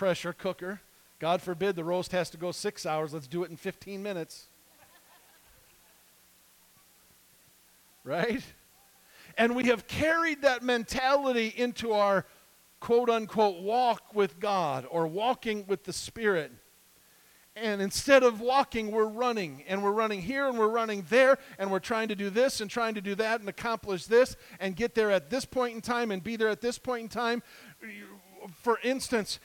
pressure 0.00 0.32
cooker. 0.32 0.80
God 1.18 1.42
forbid 1.42 1.76
the 1.76 1.84
roast 1.84 2.12
has 2.12 2.30
to 2.30 2.38
go 2.38 2.52
six 2.52 2.86
hours. 2.86 3.12
Let's 3.12 3.26
do 3.26 3.44
it 3.44 3.50
in 3.50 3.58
15 3.58 4.02
minutes. 4.02 4.46
right? 8.04 8.42
And 9.36 9.54
we 9.54 9.64
have 9.64 9.86
carried 9.86 10.40
that 10.40 10.62
mentality 10.62 11.52
into 11.54 11.92
our 11.92 12.24
quote 12.80 13.10
unquote 13.10 13.60
walk 13.60 14.14
with 14.14 14.40
God 14.40 14.86
or 14.90 15.06
walking 15.06 15.66
with 15.66 15.84
the 15.84 15.92
Spirit. 15.92 16.50
And 17.54 17.82
instead 17.82 18.22
of 18.22 18.40
walking, 18.40 18.90
we're 18.90 19.04
running. 19.04 19.64
And 19.68 19.82
we're 19.84 19.92
running 19.92 20.22
here 20.22 20.48
and 20.48 20.58
we're 20.58 20.68
running 20.68 21.04
there. 21.10 21.36
And 21.58 21.70
we're 21.70 21.78
trying 21.78 22.08
to 22.08 22.16
do 22.16 22.30
this 22.30 22.62
and 22.62 22.70
trying 22.70 22.94
to 22.94 23.02
do 23.02 23.14
that 23.16 23.40
and 23.40 23.50
accomplish 23.50 24.06
this 24.06 24.36
and 24.60 24.74
get 24.74 24.94
there 24.94 25.10
at 25.10 25.28
this 25.28 25.44
point 25.44 25.74
in 25.74 25.82
time 25.82 26.10
and 26.10 26.24
be 26.24 26.36
there 26.36 26.48
at 26.48 26.62
this 26.62 26.78
point 26.78 27.02
in 27.02 27.08
time. 27.10 27.42
For 28.62 28.78
instance, 28.82 29.38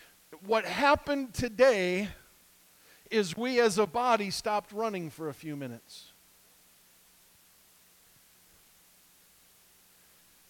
what 0.46 0.66
happened 0.66 1.34
today 1.34 2.10
is 3.12 3.38
we 3.38 3.60
as 3.60 3.78
a 3.78 3.86
body 3.86 4.30
stopped 4.30 4.72
running 4.72 5.10
for 5.10 5.30
a 5.30 5.34
few 5.34 5.56
minutes. 5.56 6.12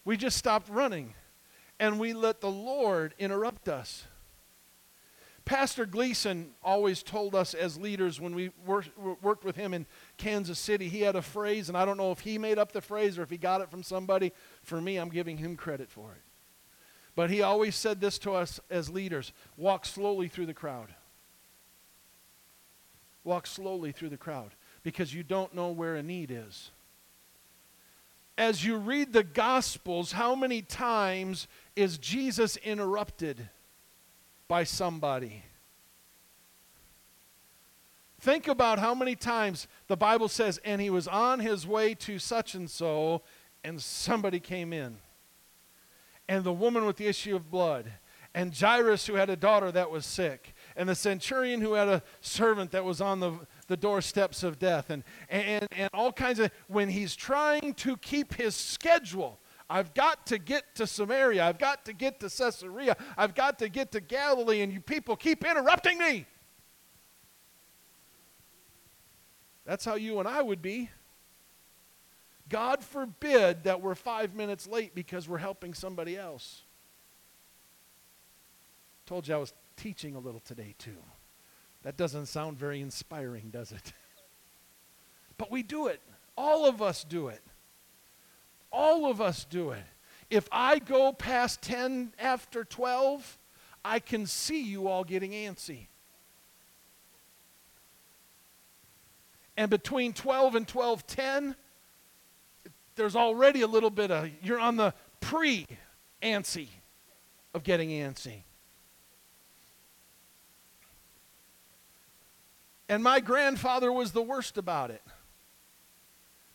We 0.04 0.18
just 0.18 0.38
stopped 0.38 0.70
running 0.70 1.14
and 1.80 2.00
we 2.00 2.14
let 2.14 2.42
the 2.42 2.50
Lord 2.50 3.14
interrupt 3.20 3.68
us. 3.68 4.06
Pastor 5.44 5.86
Gleason 5.86 6.52
always 6.64 7.04
told 7.04 7.36
us 7.36 7.54
as 7.54 7.78
leaders 7.78 8.20
when 8.20 8.34
we 8.34 8.52
worked 8.66 9.44
with 9.44 9.56
him 9.56 9.76
in 9.76 9.86
Kansas 10.18 10.58
City, 10.58 10.90
he 10.90 11.02
had 11.02 11.16
a 11.16 11.22
phrase, 11.22 11.70
and 11.70 11.78
I 11.78 11.86
don't 11.86 11.98
know 11.98 12.12
if 12.12 12.22
he 12.22 12.40
made 12.40 12.58
up 12.58 12.72
the 12.72 12.82
phrase 12.82 13.20
or 13.20 13.22
if 13.22 13.30
he 13.30 13.38
got 13.38 13.62
it 13.62 13.70
from 13.70 13.84
somebody. 13.84 14.32
For 14.64 14.82
me, 14.82 14.98
I'm 14.98 15.10
giving 15.10 15.38
him 15.38 15.56
credit 15.56 15.92
for 15.92 16.12
it. 16.14 16.22
But 17.16 17.30
he 17.30 17.42
always 17.42 17.76
said 17.76 18.02
this 18.02 18.20
to 18.20 18.34
us 18.34 18.60
as 18.70 18.90
leaders 18.90 19.32
walk 19.58 19.86
slowly 19.86 20.28
through 20.28 20.48
the 20.48 20.54
crowd. 20.54 20.94
Walk 23.24 23.48
slowly 23.48 23.92
through 23.92 24.10
the 24.10 24.18
crowd 24.18 24.52
because 24.84 25.14
you 25.14 25.24
don't 25.24 25.56
know 25.56 25.70
where 25.70 25.96
a 25.96 26.04
need 26.04 26.30
is. 26.30 26.72
As 28.38 28.66
you 28.66 28.76
read 28.76 29.14
the 29.14 29.24
Gospels, 29.24 30.12
how 30.12 30.36
many 30.36 30.62
times 30.62 31.48
is 31.76 31.98
Jesus 31.98 32.58
interrupted 32.58 33.50
by 34.50 34.66
somebody? 34.66 35.44
Think 38.20 38.50
about 38.50 38.78
how 38.78 38.94
many 38.94 39.16
times 39.16 39.68
the 39.88 39.96
Bible 39.96 40.28
says, 40.28 40.60
and 40.66 40.82
he 40.82 40.90
was 40.90 41.08
on 41.08 41.40
his 41.40 41.66
way 41.66 41.94
to 41.96 42.20
such 42.20 42.56
and 42.56 42.70
so, 42.70 43.22
and 43.64 43.82
somebody 43.82 44.42
came 44.42 44.74
in 44.74 44.98
and 46.28 46.44
the 46.44 46.54
woman 46.54 46.86
with 46.86 46.98
the 46.98 47.08
issue 47.08 47.36
of 47.36 47.50
blood, 47.52 47.92
and 48.34 48.54
Jairus, 48.54 49.08
who 49.08 49.14
had 49.14 49.30
a 49.30 49.36
daughter 49.38 49.72
that 49.72 49.90
was 49.90 50.06
sick, 50.06 50.54
and 50.76 50.90
the 50.90 50.96
centurion 50.96 51.62
who 51.62 51.74
had 51.74 51.88
a 51.88 52.04
servant 52.20 52.72
that 52.72 52.84
was 52.84 53.00
on 53.00 53.22
the, 53.22 53.40
the 53.68 53.78
doorsteps 53.78 54.44
of 54.44 54.60
death, 54.60 54.90
and, 54.90 55.04
and, 55.30 55.68
and 55.72 55.90
all 55.94 56.12
kinds 56.12 56.40
of, 56.40 56.52
when 56.68 56.90
he's 56.90 57.16
trying 57.16 57.74
to 57.76 57.96
keep 57.98 58.34
his 58.34 58.56
schedule. 58.56 59.40
I've 59.70 59.94
got 59.94 60.28
to 60.28 60.38
get 60.38 60.76
to 60.76 60.86
Samaria. 60.86 61.44
I've 61.44 61.58
got 61.58 61.86
to 61.86 61.94
get 61.94 62.20
to 62.20 62.30
Caesarea. 62.30 62.98
I've 63.18 63.34
got 63.34 63.58
to 63.60 63.70
get 63.70 63.92
to 63.94 64.02
Galilee, 64.02 64.62
and 64.62 64.72
you 64.72 64.82
people 64.82 65.16
keep 65.16 65.46
interrupting 65.46 65.98
me. 65.98 66.26
That's 69.66 69.86
how 69.86 69.96
you 69.96 70.20
and 70.20 70.28
I 70.28 70.42
would 70.42 70.62
be. 70.62 70.90
God 72.50 72.84
forbid 72.84 73.64
that 73.64 73.82
we're 73.82 73.96
five 73.96 74.36
minutes 74.36 74.68
late 74.68 74.94
because 74.94 75.28
we're 75.28 75.38
helping 75.38 75.74
somebody 75.74 76.16
else. 76.16 76.62
Told 79.06 79.28
you 79.28 79.36
I 79.36 79.38
was 79.38 79.54
teaching 79.78 80.16
a 80.16 80.20
little 80.20 80.42
today, 80.42 80.76
too. 80.78 80.98
That 81.84 81.98
doesn't 81.98 82.28
sound 82.28 82.58
very 82.58 82.82
inspiring, 82.82 83.50
does 83.52 83.72
it? 83.72 83.94
but 85.38 85.52
we 85.52 85.64
do 85.64 85.88
it. 85.88 86.02
All 86.38 86.66
of 86.66 86.82
us 86.82 87.04
do 87.04 87.28
it. 87.28 87.42
All 88.72 89.10
of 89.10 89.22
us 89.22 89.46
do 89.46 89.72
it. 89.72 89.84
If 90.30 90.48
I 90.52 90.80
go 90.80 91.14
past 91.14 91.62
10 91.62 92.14
after 92.20 92.64
12, 92.64 93.38
I 93.84 94.00
can 94.00 94.26
see 94.26 94.64
you 94.64 94.88
all 94.88 95.04
getting 95.04 95.32
antsy. 95.32 95.88
And 99.58 99.70
between 99.70 100.14
12 100.14 100.56
and 100.56 100.68
12:10, 100.68 101.56
there's 102.96 103.16
already 103.16 103.62
a 103.62 103.68
little 103.68 103.90
bit 103.90 104.12
of, 104.12 104.30
you're 104.42 104.60
on 104.60 104.78
the 104.78 104.94
pre 105.20 105.66
antsy 106.22 106.68
of 107.54 107.64
getting 107.64 107.90
antsy. 107.90 108.44
And 112.88 113.04
my 113.04 113.20
grandfather 113.20 113.92
was 113.92 114.12
the 114.12 114.22
worst 114.22 114.58
about 114.58 114.92
it. 114.92 115.02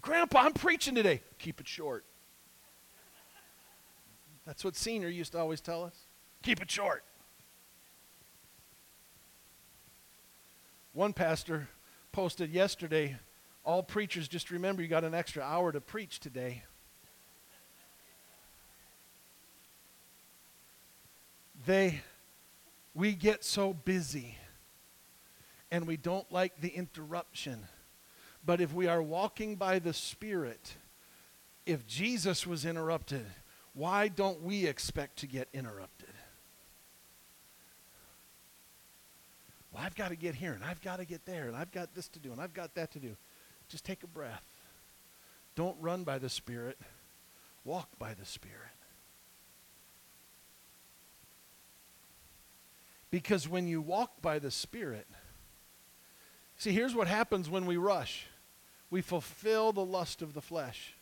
Grandpa, 0.01 0.43
I'm 0.43 0.53
preaching 0.53 0.95
today. 0.95 1.23
Keep 1.39 1.61
it 1.61 1.69
short. 1.69 2.05
That's 4.47 4.65
what 4.65 4.77
senior 4.77 5.09
used 5.09 5.33
to 5.33 5.39
always 5.39 5.61
tell 5.61 5.85
us. 5.85 5.95
Keep 6.43 6.63
it 6.63 6.71
short. 6.71 7.05
One 10.93 11.13
pastor 11.13 11.69
posted 12.13 12.51
yesterday 12.51 13.17
all 13.65 13.83
preachers, 13.83 14.29
just 14.29 14.51
remember 14.51 14.83
you 14.83 14.89
got 14.89 15.05
an 15.05 15.15
extra 15.15 15.43
hour 15.43 15.73
to 15.73 15.81
preach 15.81 16.21
today. 16.21 16.65
They, 21.67 22.01
we 22.95 23.13
get 23.13 23.45
so 23.45 23.75
busy 23.75 24.37
and 25.71 25.87
we 25.87 25.97
don't 25.97 26.31
like 26.33 26.61
the 26.61 26.69
interruption. 26.69 27.67
But 28.45 28.61
if 28.61 28.73
we 28.73 28.87
are 28.87 29.03
walking 29.03 29.57
by 29.57 29.79
the 29.79 29.93
Spirit, 29.93 30.75
if 31.67 31.87
Jesus 31.87 32.47
was 32.47 32.65
interrupted, 32.65 33.27
why 33.75 34.09
don't 34.09 34.43
we 34.43 34.67
expect 34.67 35.19
to 35.19 35.27
get 35.27 35.49
interrupted? 35.53 36.09
Well, 39.73 39.83
I've 39.85 39.95
got 39.95 40.09
to 40.09 40.17
get 40.17 40.35
here, 40.35 40.53
and 40.53 40.65
I've 40.65 40.83
got 40.83 40.97
to 40.97 41.05
get 41.05 41.25
there, 41.27 41.47
and 41.47 41.57
I've 41.57 41.71
got 41.71 41.95
this 41.95 42.09
to 42.09 42.19
do, 42.19 42.33
and 42.33 42.41
I've 42.41 42.55
got 42.55 42.75
that 42.75 42.91
to 42.93 42.99
do. 42.99 43.17
Just 43.71 43.85
take 43.85 44.03
a 44.03 44.09
breath. 44.09 44.45
Don't 45.55 45.77
run 45.81 46.05
by 46.05 46.19
the 46.19 46.29
Spirit, 46.29 46.79
walk 47.65 47.89
by 47.99 48.15
the 48.15 48.27
Spirit. 48.27 48.57
Because 53.11 53.49
when 53.49 53.67
you 53.67 53.81
walk 53.81 54.21
by 54.21 54.39
the 54.39 54.51
Spirit, 54.51 55.07
see, 56.59 56.73
here's 56.73 56.95
what 56.95 57.09
happens 57.09 57.49
when 57.49 57.65
we 57.65 57.77
rush 57.77 58.27
we 58.91 59.01
fulfill 59.01 59.73
the 59.73 59.85
lust 59.85 60.21
of 60.21 60.35
the 60.35 60.41
flesh. 60.41 60.95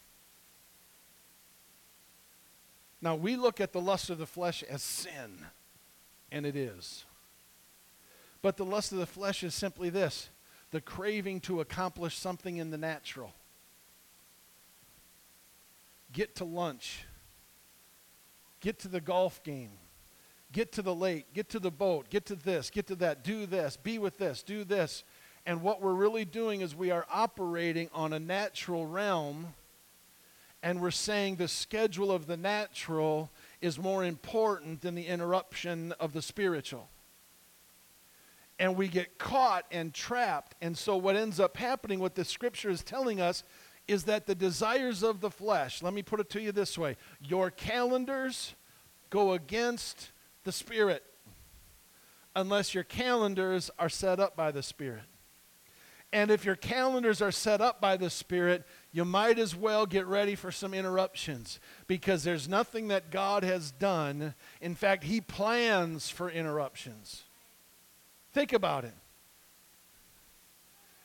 Now, 3.01 3.15
we 3.15 3.35
look 3.35 3.63
at 3.63 3.73
the 3.73 3.81
lust 3.81 4.11
of 4.11 4.19
the 4.19 4.27
flesh 4.27 4.63
as 4.63 4.83
sin, 4.83 5.47
and 6.31 6.45
it 6.45 6.55
is. 6.55 7.07
But 8.43 8.59
the 8.59 8.67
lust 8.67 8.93
of 8.93 8.99
the 8.99 9.07
flesh 9.07 9.43
is 9.43 9.55
simply 9.55 9.89
this 9.89 10.29
the 10.71 10.81
craving 10.81 11.41
to 11.41 11.61
accomplish 11.61 12.17
something 12.17 12.57
in 12.57 12.71
the 12.71 12.79
natural. 12.79 13.33
Get 16.13 16.37
to 16.37 16.45
lunch. 16.45 17.05
Get 18.61 18.81
to 18.81 18.89
the 18.89 19.01
golf 19.01 19.43
game. 19.43 19.73
Get 20.53 20.73
to 20.73 20.83
the 20.83 20.95
lake. 20.95 21.33
Get 21.35 21.51
to 21.51 21.59
the 21.59 21.71
boat. 21.71 22.11
Get 22.11 22.27
to 22.27 22.35
this. 22.35 22.71
Get 22.71 22.87
to 22.89 22.97
that. 22.97 23.23
Do 23.23 23.47
this. 23.47 23.77
Be 23.77 23.99
with 23.99 24.19
this. 24.19 24.43
Do 24.43 24.65
this. 24.65 25.05
And 25.47 25.63
what 25.63 25.81
we're 25.81 25.95
really 25.95 26.25
doing 26.25 26.61
is 26.61 26.75
we 26.75 26.91
are 26.91 27.07
operating 27.11 27.89
on 27.95 28.13
a 28.13 28.19
natural 28.19 28.87
realm 28.87 29.55
and 30.63 30.81
we're 30.81 30.91
saying 30.91 31.37
the 31.37 31.49
schedule 31.49 32.11
of 32.11 32.27
the 32.27 32.37
natural 32.37 33.31
is 33.61 33.79
more 33.79 34.05
important 34.05 34.81
than 34.81 34.95
the 34.95 35.07
interruption 35.07 35.93
of 36.01 36.13
the 36.13 36.23
spiritual 36.23 36.89
and 38.59 38.77
we 38.77 38.89
get 38.89 39.19
caught 39.19 39.65
and 39.71 39.95
trapped. 39.95 40.55
And 40.61 40.77
so, 40.77 40.97
what 40.97 41.17
ends 41.17 41.39
up 41.39 41.57
happening, 41.57 42.01
what 42.01 42.15
the 42.15 42.25
scripture 42.25 42.71
is 42.71 42.83
telling 42.83 43.21
us, 43.21 43.45
is 43.87 44.05
that 44.05 44.27
the 44.27 44.35
desires 44.35 45.03
of 45.03 45.21
the 45.21 45.31
flesh, 45.31 45.83
let 45.83 45.95
me 45.95 46.03
put 46.03 46.21
it 46.21 46.29
to 46.31 46.41
you 46.41 46.53
this 46.53 46.77
way 46.77 46.97
your 47.21 47.51
calendars 47.51 48.55
go 49.11 49.33
against 49.33 50.13
the 50.45 50.53
Spirit 50.53 51.03
unless 52.37 52.75
your 52.75 52.85
calendars 52.85 53.71
are 53.79 53.89
set 53.89 54.21
up 54.21 54.37
by 54.37 54.51
the 54.51 54.63
Spirit. 54.63 55.05
And 56.13 56.31
if 56.31 56.45
your 56.45 56.57
calendars 56.57 57.21
are 57.21 57.33
set 57.33 57.61
up 57.61 57.81
by 57.83 57.99
the 57.99 58.09
Spirit, 58.09 58.65
you 58.93 59.05
might 59.05 59.39
as 59.39 59.55
well 59.55 59.85
get 59.85 60.07
ready 60.07 60.35
for 60.35 60.51
some 60.51 60.73
interruptions 60.73 61.61
because 61.87 62.25
there's 62.25 62.49
nothing 62.49 62.89
that 62.89 63.11
God 63.11 63.45
has 63.45 63.71
done. 63.71 64.35
In 64.61 64.75
fact, 64.75 65.05
He 65.05 65.21
plans 65.21 66.09
for 66.09 66.31
interruptions. 66.31 67.25
Think 68.39 68.53
about 68.53 68.85
it. 68.85 68.95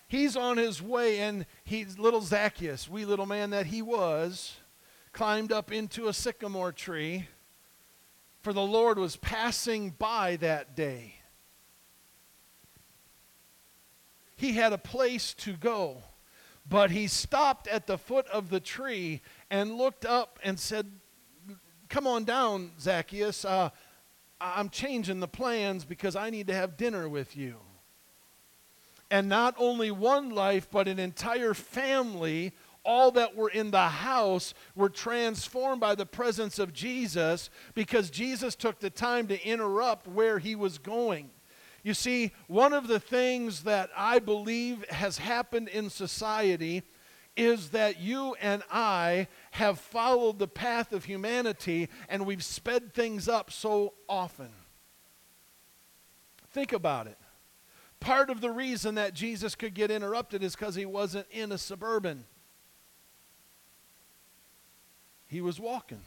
He's 0.08 0.38
on 0.38 0.58
his 0.58 0.84
way, 0.84 1.20
and 1.22 1.48
he's 1.64 1.98
little 1.98 2.22
Zacchaeus, 2.22 2.88
wee 2.88 3.06
little 3.06 3.26
man 3.26 3.50
that 3.50 3.66
he 3.66 3.82
was, 3.82 4.58
climbed 5.14 5.52
up 5.52 5.72
into 5.72 6.08
a 6.08 6.14
sycamore 6.14 6.72
tree, 6.72 7.28
for 8.42 8.54
the 8.54 8.62
Lord 8.62 9.00
was 9.00 9.16
passing 9.16 9.96
by 9.98 10.36
that 10.42 10.76
day. 10.76 11.16
He 14.36 14.52
had 14.52 14.72
a 14.72 14.78
place 14.78 15.34
to 15.40 15.54
go, 15.54 16.04
but 16.70 16.92
he 16.92 17.08
stopped 17.08 17.68
at 17.68 17.88
the 17.88 17.98
foot 17.98 18.28
of 18.28 18.52
the 18.52 18.60
tree 18.60 19.22
and 19.50 19.74
looked 19.74 20.06
up 20.06 20.38
and 20.44 20.60
said, 20.60 20.92
Come 21.90 22.06
on 22.06 22.26
down, 22.26 22.74
Zacchaeus. 22.80 23.44
Uh, 23.44 23.72
I'm 24.44 24.70
changing 24.70 25.22
the 25.22 25.28
plans 25.28 25.86
because 25.86 26.16
I 26.16 26.30
need 26.30 26.48
to 26.48 26.54
have 26.54 26.76
dinner 26.76 27.08
with 27.08 27.38
you. 27.38 27.56
And 29.10 29.30
not 29.30 29.56
only 29.58 29.90
one 29.90 30.32
life, 30.32 30.68
but 30.70 30.88
an 30.88 31.00
entire 31.00 31.54
family, 31.54 32.52
all 32.84 33.12
that 33.12 33.36
were 33.36 33.50
in 33.50 33.72
the 33.72 33.88
house, 33.88 34.54
were 34.76 34.90
transformed 34.90 35.80
by 35.80 35.96
the 35.96 36.06
presence 36.06 36.60
of 36.60 36.74
Jesus 36.74 37.50
because 37.74 38.10
Jesus 38.10 38.56
took 38.56 38.80
the 38.80 38.90
time 38.90 39.28
to 39.28 39.48
interrupt 39.48 40.08
where 40.08 40.40
he 40.40 40.56
was 40.56 40.78
going. 40.78 41.30
You 41.84 41.94
see, 41.94 42.32
one 42.48 42.74
of 42.74 42.88
the 42.88 43.00
things 43.00 43.64
that 43.64 43.90
I 43.96 44.20
believe 44.20 44.84
has 44.90 45.18
happened 45.18 45.70
in 45.70 45.90
society 45.90 46.84
is 47.36 47.70
that 47.70 48.00
you 48.00 48.36
and 48.42 48.64
I 48.72 49.28
have 49.52 49.80
followed 49.80 50.40
the 50.40 50.48
path 50.48 50.94
of 50.94 51.06
humanity 51.06 51.90
and 52.08 52.26
we've 52.26 52.44
sped 52.44 52.94
things 52.94 53.28
up 53.28 53.52
so 53.52 53.94
often. 54.08 54.50
Think 56.52 56.74
about 56.74 57.08
it. 57.08 57.18
Part 58.00 58.30
of 58.30 58.42
the 58.42 58.52
reason 58.52 58.96
that 58.96 59.14
Jesus 59.14 59.56
could 59.56 59.74
get 59.74 59.90
interrupted 59.90 60.44
is 60.44 60.56
because 60.56 60.76
he 60.76 60.86
wasn't 60.86 61.26
in 61.32 61.52
a 61.52 61.58
suburban, 61.58 62.26
he 65.26 65.42
was 65.42 65.60
walking, 65.60 66.02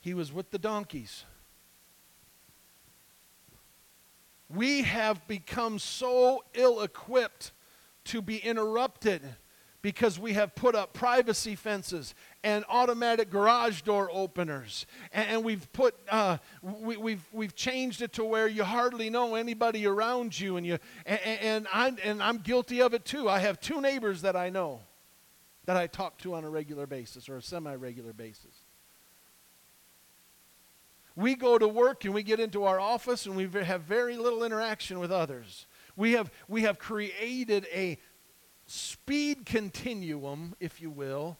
he 0.00 0.14
was 0.14 0.32
with 0.32 0.50
the 0.50 0.58
donkeys. 0.58 1.24
We 4.48 4.82
have 4.82 5.28
become 5.28 5.78
so 5.78 6.42
ill 6.54 6.80
equipped 6.80 7.52
to 8.04 8.22
be 8.22 8.38
interrupted 8.38 9.20
because 9.88 10.18
we 10.18 10.34
have 10.34 10.54
put 10.54 10.74
up 10.74 10.92
privacy 10.92 11.54
fences 11.54 12.14
and 12.44 12.62
automatic 12.68 13.30
garage 13.30 13.80
door 13.80 14.10
openers. 14.12 14.84
And, 15.14 15.42
we've 15.42 15.72
put 15.72 15.94
uh, 16.10 16.36
we, 16.60 16.92
have 16.92 17.02
we've, 17.02 17.28
we've 17.32 17.54
changed 17.54 18.02
it 18.02 18.12
to 18.12 18.24
where 18.24 18.46
you 18.48 18.64
hardly 18.64 19.08
know 19.08 19.34
anybody 19.34 19.86
around 19.86 20.38
you 20.38 20.58
and 20.58 20.66
you 20.66 20.78
and, 21.06 21.20
and 21.22 21.66
I'm, 21.72 21.96
and 22.04 22.22
I'm 22.22 22.36
guilty 22.36 22.82
of 22.82 22.92
it 22.92 23.06
too. 23.06 23.30
I 23.30 23.38
have 23.38 23.60
two 23.60 23.80
neighbors 23.80 24.20
that 24.20 24.36
i 24.36 24.50
know 24.50 24.80
that 25.64 25.78
i 25.78 25.86
talk 25.86 26.18
to 26.18 26.34
on 26.34 26.44
a 26.44 26.50
regular 26.50 26.86
basis 26.86 27.26
or 27.30 27.38
a 27.38 27.42
semi-regular 27.42 28.12
basis. 28.12 28.56
We 31.16 31.34
go 31.34 31.56
to 31.56 31.66
work 31.66 32.04
and 32.04 32.12
we 32.12 32.22
get 32.22 32.40
into 32.40 32.64
our 32.64 32.78
office 32.78 33.24
and 33.24 33.34
we 33.34 33.48
have 33.64 33.80
very 33.84 34.18
little 34.18 34.44
interaction 34.44 34.98
with 34.98 35.10
others. 35.10 35.66
We 35.96 36.12
have 36.12 36.30
we 36.46 36.62
have 36.62 36.78
created 36.78 37.66
a 37.72 37.98
speed 38.68 39.46
continuum, 39.46 40.54
if 40.60 40.80
you 40.80 40.90
will, 40.90 41.38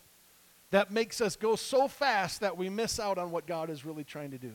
that 0.70 0.90
makes 0.90 1.20
us 1.20 1.36
go 1.36 1.56
so 1.56 1.86
fast 1.86 2.40
that 2.40 2.56
we 2.56 2.68
miss 2.68 2.98
out 2.98 3.18
on 3.18 3.30
what 3.30 3.46
God 3.46 3.70
is 3.70 3.84
really 3.84 4.04
trying 4.04 4.30
to 4.32 4.38
do. 4.38 4.52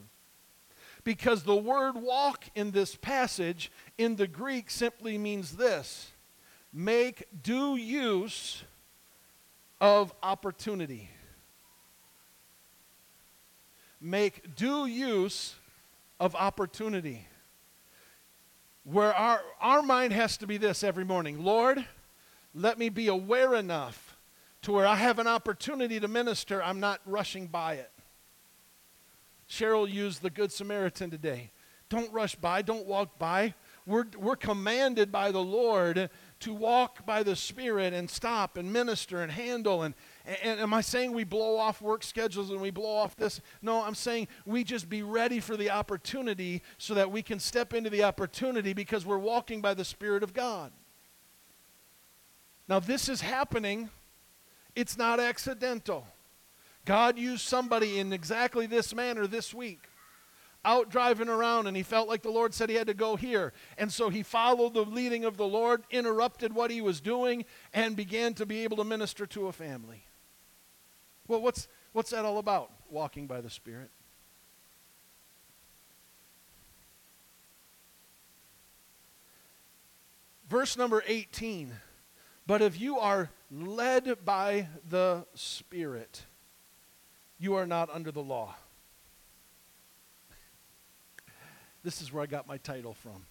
Because 1.04 1.44
the 1.44 1.56
word 1.56 1.96
walk 1.96 2.46
in 2.56 2.72
this 2.72 2.96
passage 2.96 3.72
in 3.98 4.16
the 4.16 4.28
Greek 4.28 4.70
simply 4.70 5.18
means 5.18 5.56
this 5.56 6.12
make 6.72 7.28
due 7.44 7.76
use 7.76 8.64
of 9.80 10.14
opportunity. 10.24 11.10
Make 14.02 14.56
due 14.56 14.86
use 14.86 15.56
of 16.20 16.36
opportunity. 16.36 17.28
Where 18.84 19.14
our, 19.14 19.42
our 19.62 19.82
mind 19.84 20.14
has 20.14 20.38
to 20.38 20.48
be 20.48 20.58
this 20.58 20.84
every 20.84 21.06
morning 21.06 21.44
Lord, 21.44 21.86
let 22.54 22.78
me 22.78 22.90
be 22.90 23.08
aware 23.08 23.56
enough 23.56 24.18
to 24.64 24.72
where 24.72 24.88
I 24.88 24.96
have 24.96 25.20
an 25.20 25.28
opportunity 25.28 26.00
to 26.00 26.08
minister, 26.08 26.64
I'm 26.64 26.80
not 26.80 27.02
rushing 27.06 27.48
by 27.48 27.74
it. 27.76 27.92
Cheryl 29.50 29.92
used 29.92 30.22
the 30.22 30.30
Good 30.30 30.52
Samaritan 30.52 31.10
today. 31.12 31.52
Don't 31.90 32.12
rush 32.12 32.36
by, 32.36 32.62
don't 32.62 32.88
walk 32.88 33.20
by. 33.20 33.54
We're, 33.86 34.06
we're 34.18 34.38
commanded 34.38 35.12
by 35.12 35.32
the 35.32 35.44
Lord 35.44 36.10
to 36.40 36.54
walk 36.54 37.06
by 37.06 37.22
the 37.22 37.36
Spirit 37.36 37.94
and 37.94 38.10
stop 38.10 38.58
and 38.58 38.72
minister 38.72 39.22
and 39.22 39.32
handle. 39.32 39.84
And, 39.84 39.94
and 40.42 40.60
am 40.60 40.74
I 40.74 40.82
saying 40.82 41.12
we 41.12 41.26
blow 41.26 41.58
off 41.58 41.82
work 41.82 42.02
schedules 42.04 42.50
and 42.50 42.62
we 42.62 42.72
blow 42.72 42.96
off 42.96 43.18
this? 43.18 43.42
No, 43.62 43.84
I'm 43.84 43.96
saying 43.96 44.30
we 44.46 44.64
just 44.64 44.90
be 44.90 45.04
ready 45.04 45.42
for 45.42 45.58
the 45.58 45.70
opportunity 45.70 46.64
so 46.78 46.94
that 46.94 47.12
we 47.12 47.22
can 47.22 47.40
step 47.40 47.74
into 47.74 47.90
the 47.90 48.04
opportunity 48.04 48.74
because 48.74 49.06
we're 49.06 49.18
walking 49.18 49.62
by 49.62 49.74
the 49.74 49.86
Spirit 49.86 50.24
of 50.24 50.34
God. 50.34 50.72
Now, 52.74 52.80
this 52.80 53.08
is 53.08 53.22
happening, 53.22 53.92
it's 54.76 54.98
not 54.98 55.20
accidental. 55.20 56.08
God 56.86 57.20
used 57.20 57.48
somebody 57.48 58.00
in 58.00 58.12
exactly 58.12 58.66
this 58.66 58.96
manner 58.96 59.28
this 59.28 59.54
week. 59.54 59.82
Out 60.66 60.90
driving 60.90 61.30
around, 61.30 61.68
and 61.68 61.78
he 61.78 61.84
felt 61.84 62.10
like 62.10 62.24
the 62.24 62.32
Lord 62.32 62.52
said 62.52 62.72
he 62.72 62.76
had 62.76 62.88
to 62.88 62.96
go 62.96 63.16
here. 63.16 63.54
And 63.78 63.94
so 63.94 64.10
he 64.10 64.24
followed 64.24 64.74
the 64.74 64.86
leading 64.86 65.24
of 65.24 65.38
the 65.38 65.46
Lord, 65.46 65.84
interrupted 65.92 66.52
what 66.52 66.72
he 66.72 66.82
was 66.82 67.00
doing, 67.00 67.46
and 67.76 67.96
began 67.96 68.34
to 68.34 68.46
be 68.48 68.64
able 68.64 68.78
to 68.78 68.84
minister 68.84 69.28
to 69.28 69.46
a 69.46 69.52
family. 69.52 70.06
Well, 71.28 71.44
what's, 71.44 71.68
what's 71.92 72.10
that 72.10 72.26
all 72.26 72.40
about? 72.40 72.72
Walking 72.90 73.28
by 73.28 73.42
the 73.42 73.52
Spirit. 73.52 73.92
Verse 80.50 80.76
number 80.76 81.04
18 81.06 81.72
but 82.46 82.62
if 82.62 82.80
you 82.80 82.98
are 82.98 83.30
led 83.52 84.26
by 84.26 84.68
the 84.88 85.26
Spirit, 85.34 86.26
you 87.40 87.56
are 87.56 87.68
not 87.68 87.90
under 87.90 88.12
the 88.12 88.24
law. 88.24 88.56
This 91.84 92.02
is 92.02 92.14
where 92.14 92.24
I 92.24 92.28
got 92.28 92.48
my 92.48 92.58
title 92.58 92.94
from. 92.94 93.26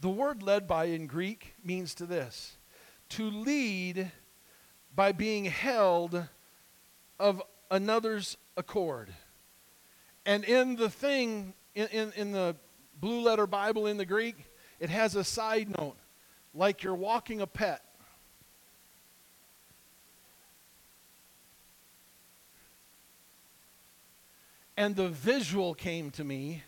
The 0.00 0.08
word 0.08 0.42
led 0.42 0.66
by 0.66 0.86
in 0.86 1.06
Greek 1.06 1.54
means 1.62 1.94
to 1.96 2.06
this 2.06 2.56
to 3.10 3.30
lead 3.30 4.10
by 4.94 5.12
being 5.12 5.44
held 5.44 6.24
of 7.18 7.42
another's 7.70 8.36
accord. 8.56 9.12
And 10.26 10.44
in 10.44 10.76
the 10.76 10.88
thing, 10.88 11.54
in, 11.74 11.86
in, 11.88 12.12
in 12.16 12.32
the 12.32 12.56
blue 13.00 13.20
letter 13.20 13.46
Bible 13.46 13.86
in 13.86 13.98
the 13.98 14.06
Greek, 14.06 14.36
it 14.80 14.90
has 14.90 15.14
a 15.14 15.24
side 15.24 15.68
note 15.78 15.96
like 16.54 16.82
you're 16.82 16.94
walking 16.94 17.40
a 17.40 17.46
pet. 17.46 17.82
And 24.76 24.96
the 24.96 25.08
visual 25.08 25.74
came 25.74 26.10
to 26.12 26.24
me, 26.24 26.62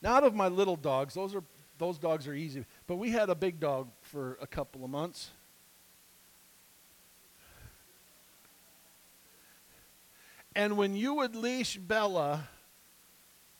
not 0.00 0.24
of 0.24 0.34
my 0.34 0.48
little 0.48 0.76
dogs, 0.76 1.14
those, 1.14 1.34
are, 1.34 1.44
those 1.78 1.98
dogs 1.98 2.26
are 2.26 2.34
easy, 2.34 2.64
but 2.86 2.96
we 2.96 3.10
had 3.10 3.28
a 3.28 3.34
big 3.34 3.60
dog 3.60 3.88
for 4.00 4.38
a 4.40 4.46
couple 4.46 4.82
of 4.84 4.90
months. 4.90 5.30
And 10.56 10.76
when 10.76 10.96
you 10.96 11.14
would 11.14 11.36
leash 11.36 11.76
Bella 11.76 12.48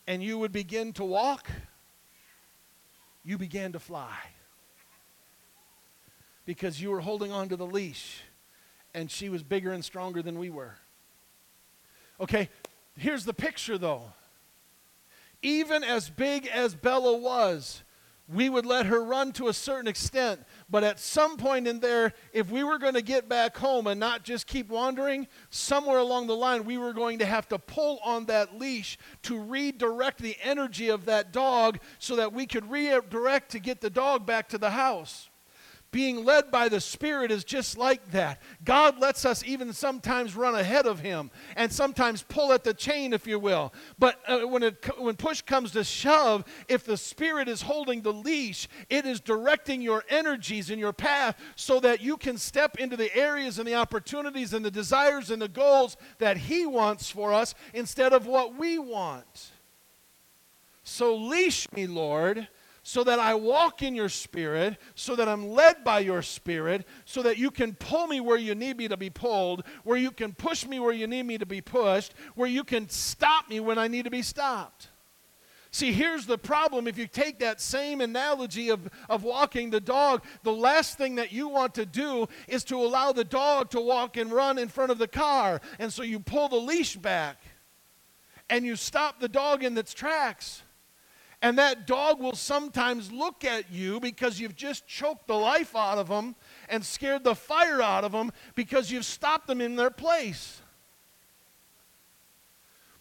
and 0.06 0.22
you 0.22 0.38
would 0.38 0.52
begin 0.52 0.92
to 0.94 1.04
walk, 1.04 1.48
you 3.24 3.38
began 3.38 3.72
to 3.72 3.78
fly. 3.78 4.16
Because 6.46 6.80
you 6.80 6.90
were 6.90 7.00
holding 7.00 7.30
on 7.30 7.48
to 7.50 7.56
the 7.56 7.66
leash 7.66 8.22
and 8.92 9.10
she 9.10 9.28
was 9.28 9.42
bigger 9.42 9.72
and 9.72 9.84
stronger 9.84 10.20
than 10.20 10.38
we 10.38 10.50
were. 10.50 10.74
Okay, 12.20 12.50
Here's 13.00 13.24
the 13.24 13.32
picture, 13.32 13.78
though. 13.78 14.12
Even 15.40 15.82
as 15.82 16.10
big 16.10 16.46
as 16.46 16.74
Bella 16.74 17.16
was, 17.16 17.82
we 18.28 18.50
would 18.50 18.66
let 18.66 18.84
her 18.84 19.02
run 19.02 19.32
to 19.32 19.48
a 19.48 19.54
certain 19.54 19.88
extent. 19.88 20.42
But 20.68 20.84
at 20.84 21.00
some 21.00 21.38
point 21.38 21.66
in 21.66 21.80
there, 21.80 22.12
if 22.34 22.50
we 22.50 22.62
were 22.62 22.78
going 22.78 22.92
to 22.92 23.00
get 23.00 23.26
back 23.26 23.56
home 23.56 23.86
and 23.86 23.98
not 23.98 24.22
just 24.22 24.46
keep 24.46 24.68
wandering, 24.68 25.28
somewhere 25.48 25.96
along 25.96 26.26
the 26.26 26.36
line, 26.36 26.66
we 26.66 26.76
were 26.76 26.92
going 26.92 27.20
to 27.20 27.24
have 27.24 27.48
to 27.48 27.58
pull 27.58 28.00
on 28.04 28.26
that 28.26 28.58
leash 28.58 28.98
to 29.22 29.40
redirect 29.40 30.18
the 30.18 30.36
energy 30.42 30.90
of 30.90 31.06
that 31.06 31.32
dog 31.32 31.78
so 31.98 32.16
that 32.16 32.34
we 32.34 32.44
could 32.44 32.70
redirect 32.70 33.52
to 33.52 33.60
get 33.60 33.80
the 33.80 33.88
dog 33.88 34.26
back 34.26 34.46
to 34.50 34.58
the 34.58 34.72
house. 34.72 35.29
Being 35.92 36.24
led 36.24 36.52
by 36.52 36.68
the 36.68 36.80
Spirit 36.80 37.32
is 37.32 37.42
just 37.42 37.76
like 37.76 38.12
that. 38.12 38.40
God 38.62 39.00
lets 39.00 39.24
us 39.24 39.42
even 39.44 39.72
sometimes 39.72 40.36
run 40.36 40.54
ahead 40.54 40.86
of 40.86 41.00
Him 41.00 41.32
and 41.56 41.72
sometimes 41.72 42.22
pull 42.22 42.52
at 42.52 42.62
the 42.62 42.72
chain, 42.72 43.12
if 43.12 43.26
you 43.26 43.40
will. 43.40 43.72
But 43.98 44.20
uh, 44.28 44.46
when, 44.46 44.62
it, 44.62 44.86
when 44.98 45.16
push 45.16 45.42
comes 45.42 45.72
to 45.72 45.82
shove, 45.82 46.44
if 46.68 46.84
the 46.84 46.96
Spirit 46.96 47.48
is 47.48 47.62
holding 47.62 48.02
the 48.02 48.12
leash, 48.12 48.68
it 48.88 49.04
is 49.04 49.18
directing 49.18 49.82
your 49.82 50.04
energies 50.08 50.70
in 50.70 50.78
your 50.78 50.92
path 50.92 51.36
so 51.56 51.80
that 51.80 52.00
you 52.00 52.16
can 52.16 52.38
step 52.38 52.76
into 52.78 52.96
the 52.96 53.14
areas 53.16 53.58
and 53.58 53.66
the 53.66 53.74
opportunities 53.74 54.54
and 54.54 54.64
the 54.64 54.70
desires 54.70 55.28
and 55.28 55.42
the 55.42 55.48
goals 55.48 55.96
that 56.18 56.36
He 56.36 56.66
wants 56.66 57.10
for 57.10 57.32
us 57.34 57.56
instead 57.74 58.12
of 58.12 58.26
what 58.26 58.54
we 58.54 58.78
want. 58.78 59.50
So 60.84 61.16
leash 61.16 61.66
me, 61.72 61.88
Lord 61.88 62.46
so 62.90 63.04
that 63.04 63.20
I 63.20 63.34
walk 63.34 63.84
in 63.84 63.94
your 63.94 64.08
spirit, 64.08 64.76
so 64.96 65.14
that 65.14 65.28
I'm 65.28 65.50
led 65.50 65.84
by 65.84 66.00
your 66.00 66.22
spirit, 66.22 66.84
so 67.04 67.22
that 67.22 67.38
you 67.38 67.52
can 67.52 67.72
pull 67.72 68.08
me 68.08 68.18
where 68.18 68.36
you 68.36 68.56
need 68.56 68.76
me 68.78 68.88
to 68.88 68.96
be 68.96 69.10
pulled, 69.10 69.62
where 69.84 69.96
you 69.96 70.10
can 70.10 70.32
push 70.32 70.66
me 70.66 70.80
where 70.80 70.92
you 70.92 71.06
need 71.06 71.22
me 71.22 71.38
to 71.38 71.46
be 71.46 71.60
pushed, 71.60 72.14
where 72.34 72.48
you 72.48 72.64
can 72.64 72.88
stop 72.88 73.48
me 73.48 73.60
when 73.60 73.78
I 73.78 73.86
need 73.86 74.06
to 74.06 74.10
be 74.10 74.22
stopped. 74.22 74.88
See, 75.70 75.92
here's 75.92 76.26
the 76.26 76.36
problem. 76.36 76.88
If 76.88 76.98
you 76.98 77.06
take 77.06 77.38
that 77.38 77.60
same 77.60 78.00
analogy 78.00 78.70
of, 78.70 78.90
of 79.08 79.22
walking 79.22 79.70
the 79.70 79.78
dog, 79.78 80.24
the 80.42 80.52
last 80.52 80.98
thing 80.98 81.14
that 81.14 81.30
you 81.30 81.46
want 81.46 81.76
to 81.76 81.86
do 81.86 82.26
is 82.48 82.64
to 82.64 82.74
allow 82.74 83.12
the 83.12 83.22
dog 83.22 83.70
to 83.70 83.80
walk 83.80 84.16
and 84.16 84.32
run 84.32 84.58
in 84.58 84.66
front 84.66 84.90
of 84.90 84.98
the 84.98 85.06
car. 85.06 85.60
And 85.78 85.92
so 85.92 86.02
you 86.02 86.18
pull 86.18 86.48
the 86.48 86.56
leash 86.56 86.96
back 86.96 87.40
and 88.48 88.66
you 88.66 88.74
stop 88.74 89.20
the 89.20 89.28
dog 89.28 89.62
in 89.62 89.78
its 89.78 89.94
tracks. 89.94 90.64
And 91.42 91.58
that 91.58 91.86
dog 91.86 92.20
will 92.20 92.34
sometimes 92.34 93.10
look 93.10 93.44
at 93.44 93.72
you 93.72 93.98
because 93.98 94.38
you've 94.38 94.56
just 94.56 94.86
choked 94.86 95.26
the 95.26 95.34
life 95.34 95.74
out 95.74 95.96
of 95.96 96.08
them 96.08 96.34
and 96.68 96.84
scared 96.84 97.24
the 97.24 97.34
fire 97.34 97.80
out 97.80 98.04
of 98.04 98.12
them 98.12 98.30
because 98.54 98.90
you've 98.90 99.06
stopped 99.06 99.46
them 99.46 99.60
in 99.60 99.74
their 99.74 99.90
place. 99.90 100.60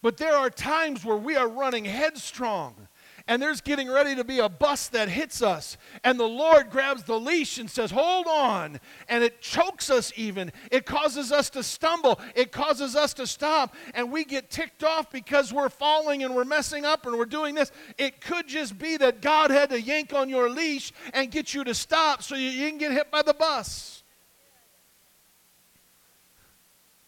But 0.00 0.16
there 0.16 0.34
are 0.34 0.48
times 0.48 1.04
where 1.04 1.16
we 1.16 1.36
are 1.36 1.48
running 1.48 1.84
headstrong 1.84 2.88
and 3.30 3.40
there's 3.40 3.60
getting 3.60 3.88
ready 3.88 4.16
to 4.16 4.24
be 4.24 4.40
a 4.40 4.48
bus 4.48 4.88
that 4.88 5.08
hits 5.08 5.40
us. 5.40 5.78
And 6.02 6.18
the 6.18 6.24
Lord 6.24 6.68
grabs 6.68 7.04
the 7.04 7.18
leash 7.18 7.58
and 7.58 7.70
says, 7.70 7.92
Hold 7.92 8.26
on. 8.26 8.80
And 9.08 9.22
it 9.22 9.40
chokes 9.40 9.88
us, 9.88 10.12
even. 10.16 10.50
It 10.72 10.84
causes 10.84 11.30
us 11.30 11.48
to 11.50 11.62
stumble. 11.62 12.18
It 12.34 12.50
causes 12.50 12.96
us 12.96 13.14
to 13.14 13.28
stop. 13.28 13.76
And 13.94 14.10
we 14.10 14.24
get 14.24 14.50
ticked 14.50 14.82
off 14.82 15.12
because 15.12 15.52
we're 15.52 15.68
falling 15.68 16.24
and 16.24 16.34
we're 16.34 16.44
messing 16.44 16.84
up 16.84 17.06
and 17.06 17.16
we're 17.16 17.24
doing 17.24 17.54
this. 17.54 17.70
It 17.98 18.20
could 18.20 18.48
just 18.48 18.76
be 18.80 18.96
that 18.96 19.22
God 19.22 19.52
had 19.52 19.70
to 19.70 19.80
yank 19.80 20.12
on 20.12 20.28
your 20.28 20.50
leash 20.50 20.92
and 21.14 21.30
get 21.30 21.54
you 21.54 21.62
to 21.62 21.72
stop 21.72 22.24
so 22.24 22.34
you 22.34 22.50
didn't 22.50 22.78
get 22.78 22.90
hit 22.90 23.12
by 23.12 23.22
the 23.22 23.34
bus. 23.34 24.02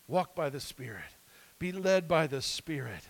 Walk 0.07 0.37
by 0.37 0.51
the 0.51 0.61
Spirit, 0.61 1.17
be 1.59 1.73
led 1.73 2.07
by 2.07 2.29
the 2.29 2.43
Spirit. 2.43 3.09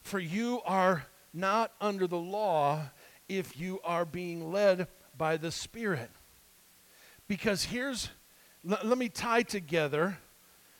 For 0.00 0.18
you 0.18 0.62
are 0.64 1.04
not 1.32 1.72
under 1.80 2.06
the 2.06 2.18
law 2.18 2.82
if 3.28 3.58
you 3.58 3.80
are 3.84 4.04
being 4.04 4.52
led 4.52 4.88
by 5.16 5.36
the 5.36 5.50
Spirit. 5.50 6.10
Because 7.26 7.64
here's, 7.64 8.10
l- 8.68 8.78
let 8.82 8.98
me 8.98 9.08
tie 9.08 9.42
together 9.42 10.18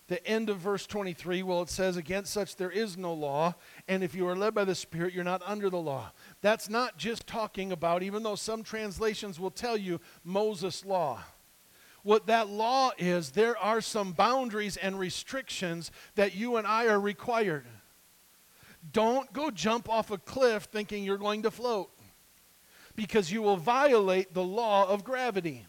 the 0.09 0.27
end 0.27 0.49
of 0.49 0.59
verse 0.59 0.87
23. 0.87 1.43
Well, 1.43 1.63
it 1.63 1.69
says, 1.69 1.97
Against 1.97 2.33
such 2.33 2.57
there 2.57 2.71
is 2.71 2.97
no 2.97 3.13
law, 3.13 3.55
and 3.87 4.03
if 4.03 4.15
you 4.15 4.27
are 4.27 4.35
led 4.37 4.55
by 4.55 4.65
the 4.65 4.75
Spirit, 4.75 5.13
you're 5.13 5.23
not 5.23 5.43
under 5.45 5.71
the 5.71 5.77
law. 5.77 6.11
That's 6.41 6.69
not 6.69 6.97
just 6.97 7.27
talking 7.27 7.71
about, 7.73 8.03
even 8.03 8.23
though 8.23 8.35
some 8.35 8.63
translations 8.63 9.39
will 9.39 9.51
tell 9.51 9.77
you 9.77 10.01
Moses' 10.25 10.85
law. 10.85 11.21
What 12.03 12.27
that 12.27 12.49
law 12.49 12.93
is, 12.97 13.33
there 13.33 13.59
are 13.59 13.83
some 13.83 14.13
boundaries 14.13 14.79
and 14.79 14.99
restrictions 14.99 15.91
that 16.15 16.35
you 16.35 16.57
and 16.57 16.67
I 16.67 16.87
are 16.87 17.01
required. 17.01 17.67
Don't 18.93 19.33
go 19.33 19.51
jump 19.51 19.89
off 19.89 20.11
a 20.11 20.19
cliff 20.19 20.65
thinking 20.65 21.05
you're 21.05 21.19
going 21.19 21.43
to 21.43 21.51
float 21.51 21.91
because 22.97 23.31
you 23.31 23.43
will 23.43 23.57
violate 23.57 24.35
the 24.35 24.43
law 24.43 24.89
of 24.89 25.05
gravity. 25.05 25.65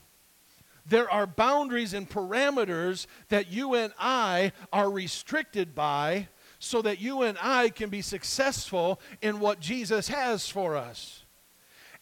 There 0.85 1.09
are 1.09 1.27
boundaries 1.27 1.93
and 1.93 2.09
parameters 2.09 3.05
that 3.29 3.51
you 3.51 3.75
and 3.75 3.93
I 3.99 4.51
are 4.73 4.89
restricted 4.89 5.75
by 5.75 6.27
so 6.57 6.81
that 6.81 6.99
you 6.99 7.21
and 7.21 7.37
I 7.41 7.69
can 7.69 7.89
be 7.89 8.01
successful 8.01 8.99
in 9.21 9.39
what 9.39 9.59
Jesus 9.59 10.07
has 10.07 10.49
for 10.49 10.75
us. 10.75 11.23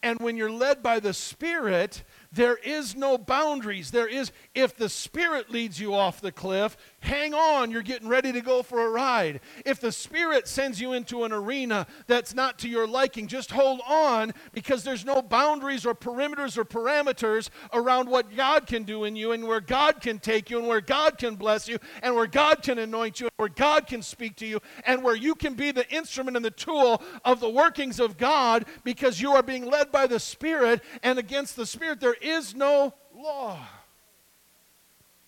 And 0.04 0.20
when 0.20 0.38
you're 0.38 0.52
led 0.52 0.84
by 0.84 1.00
the 1.00 1.14
Spirit, 1.14 2.04
there 2.32 2.56
is 2.56 2.96
no 2.96 3.18
boundaries. 3.18 3.92
There 3.92 4.08
is, 4.08 4.32
if 4.54 4.76
the 4.76 4.90
Spirit 4.90 5.50
leads 5.50 5.80
you 5.80 5.94
off 5.94 6.22
the 6.22 6.32
cliff, 6.32 6.78
hang 7.08 7.34
on, 7.34 7.72
you're 7.72 7.82
getting 7.82 8.10
ready 8.10 8.34
to 8.34 8.42
go 8.42 8.62
for 8.62 8.86
a 8.86 8.90
ride. 8.90 9.40
If 9.66 9.80
the 9.80 9.92
Spirit 9.92 10.48
sends 10.48 10.80
you 10.80 10.94
into 10.94 11.24
an 11.24 11.32
arena 11.32 11.88
that's 12.06 12.36
not 12.36 12.60
to 12.60 12.70
your 12.70 12.86
liking, 12.86 13.28
just 13.28 13.52
hold 13.52 13.80
on 13.88 14.34
because 14.52 14.84
there's 14.84 15.06
no 15.06 15.22
boundaries 15.22 15.86
or 15.86 15.96
perimeters 15.96 16.58
or 16.58 16.66
parameters 16.66 17.50
around 17.74 18.10
what 18.10 18.36
God 18.36 18.68
can 18.68 18.84
do 18.84 19.06
in 19.06 19.16
you 19.16 19.32
and 19.32 19.48
where 19.48 19.62
God 19.62 20.02
can 20.02 20.20
take 20.20 20.50
you 20.50 20.60
and 20.60 20.68
where 20.68 20.82
God 20.82 21.18
can 21.18 21.36
bless 21.36 21.68
you 21.68 21.80
and 22.04 22.14
where 22.14 22.28
God 22.28 22.62
can 22.62 22.78
anoint 22.78 23.22
you 23.22 23.28
and 23.28 23.34
where 23.38 23.50
God 23.50 23.88
can 23.88 24.02
speak 24.02 24.36
to 24.38 24.46
you 24.46 24.60
and 24.86 25.02
where 25.02 25.16
you 25.16 25.34
can 25.34 25.54
be 25.54 25.72
the 25.72 25.90
instrument 25.90 26.36
and 26.36 26.46
the 26.46 26.52
tool 26.52 27.02
of 27.24 27.40
the 27.40 27.50
workings 27.50 28.00
of 28.00 28.18
God 28.18 28.66
because 28.84 29.22
you 29.22 29.32
are 29.32 29.44
being 29.44 29.66
led 29.66 29.92
by 29.92 30.08
the 30.08 30.20
Spirit 30.20 30.84
and 31.02 31.18
against 31.18 31.56
the 31.56 31.66
Spirit 31.66 32.02
there 32.02 32.18
is 32.22 32.54
no 32.54 32.94
law. 33.16 33.60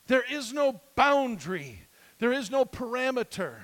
There 0.10 0.26
is 0.28 0.52
no 0.52 0.82
boundary. 0.96 1.82
There 2.18 2.34
is 2.34 2.50
no 2.50 2.66
parameter. 2.66 3.58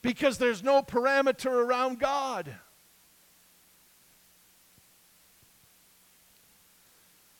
Because 0.00 0.38
there's 0.38 0.62
no 0.62 0.80
parameter 0.80 1.50
around 1.52 2.00
God. 2.00 2.56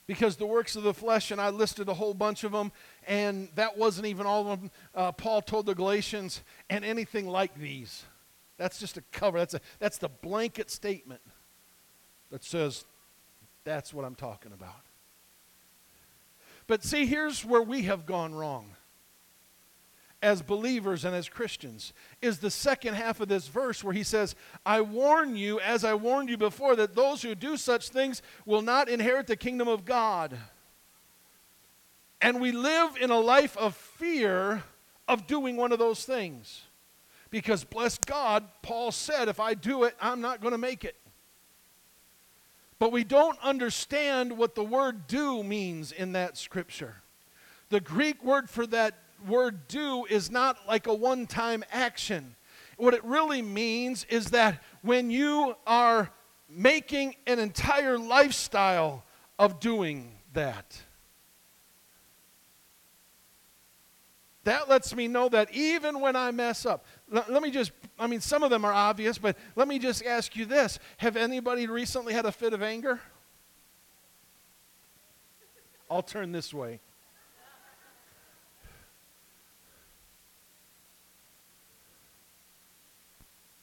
Because 0.06 0.36
the 0.36 0.44
works 0.44 0.76
of 0.76 0.82
the 0.82 0.92
flesh, 0.92 1.30
and 1.30 1.40
I 1.40 1.48
listed 1.48 1.88
a 1.88 1.94
whole 1.94 2.12
bunch 2.12 2.44
of 2.44 2.52
them, 2.52 2.70
and 3.06 3.48
that 3.54 3.78
wasn't 3.78 4.08
even 4.08 4.26
all 4.26 4.46
of 4.46 4.60
them. 4.60 4.70
Uh, 4.94 5.12
Paul 5.12 5.40
told 5.40 5.64
the 5.64 5.74
Galatians, 5.74 6.42
and 6.68 6.84
anything 6.84 7.26
like 7.26 7.58
these. 7.58 8.04
That's 8.58 8.78
just 8.78 8.98
a 8.98 9.02
cover. 9.10 9.38
That's, 9.38 9.54
a, 9.54 9.60
that's 9.78 9.96
the 9.96 10.10
blanket 10.10 10.70
statement 10.70 11.22
that 12.30 12.44
says 12.44 12.84
that's 13.64 13.94
what 13.94 14.04
I'm 14.04 14.16
talking 14.16 14.52
about. 14.52 14.82
But 16.66 16.84
see, 16.84 17.06
here's 17.06 17.44
where 17.44 17.62
we 17.62 17.82
have 17.82 18.06
gone 18.06 18.34
wrong 18.34 18.74
as 20.24 20.40
believers 20.40 21.04
and 21.04 21.14
as 21.14 21.28
Christians 21.28 21.92
is 22.22 22.38
the 22.38 22.50
second 22.50 22.94
half 22.94 23.20
of 23.20 23.28
this 23.28 23.46
verse 23.48 23.84
where 23.84 23.92
he 23.92 24.02
says, 24.02 24.34
I 24.64 24.80
warn 24.80 25.36
you, 25.36 25.60
as 25.60 25.84
I 25.84 25.92
warned 25.92 26.30
you 26.30 26.38
before, 26.38 26.74
that 26.76 26.94
those 26.94 27.20
who 27.20 27.34
do 27.34 27.58
such 27.58 27.90
things 27.90 28.22
will 28.46 28.62
not 28.62 28.88
inherit 28.88 29.26
the 29.26 29.36
kingdom 29.36 29.68
of 29.68 29.84
God. 29.84 30.38
And 32.22 32.40
we 32.40 32.52
live 32.52 32.96
in 32.98 33.10
a 33.10 33.20
life 33.20 33.54
of 33.58 33.76
fear 33.76 34.62
of 35.06 35.26
doing 35.26 35.58
one 35.58 35.72
of 35.72 35.78
those 35.78 36.06
things. 36.06 36.62
Because, 37.28 37.62
bless 37.62 37.98
God, 37.98 38.44
Paul 38.62 38.92
said, 38.92 39.28
if 39.28 39.40
I 39.40 39.52
do 39.52 39.84
it, 39.84 39.94
I'm 40.00 40.22
not 40.22 40.40
going 40.40 40.52
to 40.52 40.58
make 40.58 40.84
it. 40.84 40.96
But 42.78 42.92
we 42.92 43.04
don't 43.04 43.38
understand 43.40 44.36
what 44.36 44.54
the 44.54 44.64
word 44.64 45.06
do 45.06 45.42
means 45.42 45.92
in 45.92 46.12
that 46.12 46.36
scripture. 46.36 46.96
The 47.70 47.80
Greek 47.80 48.22
word 48.22 48.50
for 48.50 48.66
that 48.68 48.94
word 49.26 49.68
do 49.68 50.04
is 50.06 50.30
not 50.30 50.66
like 50.66 50.86
a 50.86 50.94
one 50.94 51.26
time 51.26 51.64
action. 51.70 52.36
What 52.76 52.94
it 52.94 53.04
really 53.04 53.42
means 53.42 54.04
is 54.08 54.26
that 54.26 54.62
when 54.82 55.10
you 55.10 55.56
are 55.66 56.10
making 56.48 57.14
an 57.26 57.38
entire 57.38 57.98
lifestyle 57.98 59.04
of 59.38 59.60
doing 59.60 60.12
that, 60.32 60.82
that 64.44 64.68
lets 64.68 64.94
me 64.94 65.08
know 65.08 65.28
that 65.30 65.52
even 65.52 66.00
when 66.00 66.16
I 66.16 66.30
mess 66.30 66.66
up, 66.66 66.84
let, 67.10 67.30
let 67.30 67.42
me 67.42 67.50
just, 67.50 67.72
I 67.98 68.06
mean, 68.06 68.20
some 68.20 68.42
of 68.42 68.50
them 68.50 68.64
are 68.64 68.72
obvious, 68.72 69.18
but 69.18 69.36
let 69.56 69.68
me 69.68 69.78
just 69.78 70.04
ask 70.04 70.34
you 70.36 70.44
this 70.44 70.78
Have 70.98 71.16
anybody 71.16 71.66
recently 71.66 72.12
had 72.12 72.26
a 72.26 72.32
fit 72.32 72.52
of 72.52 72.62
anger? 72.62 73.00
I'll 75.90 76.02
turn 76.02 76.32
this 76.32 76.52
way. 76.52 76.80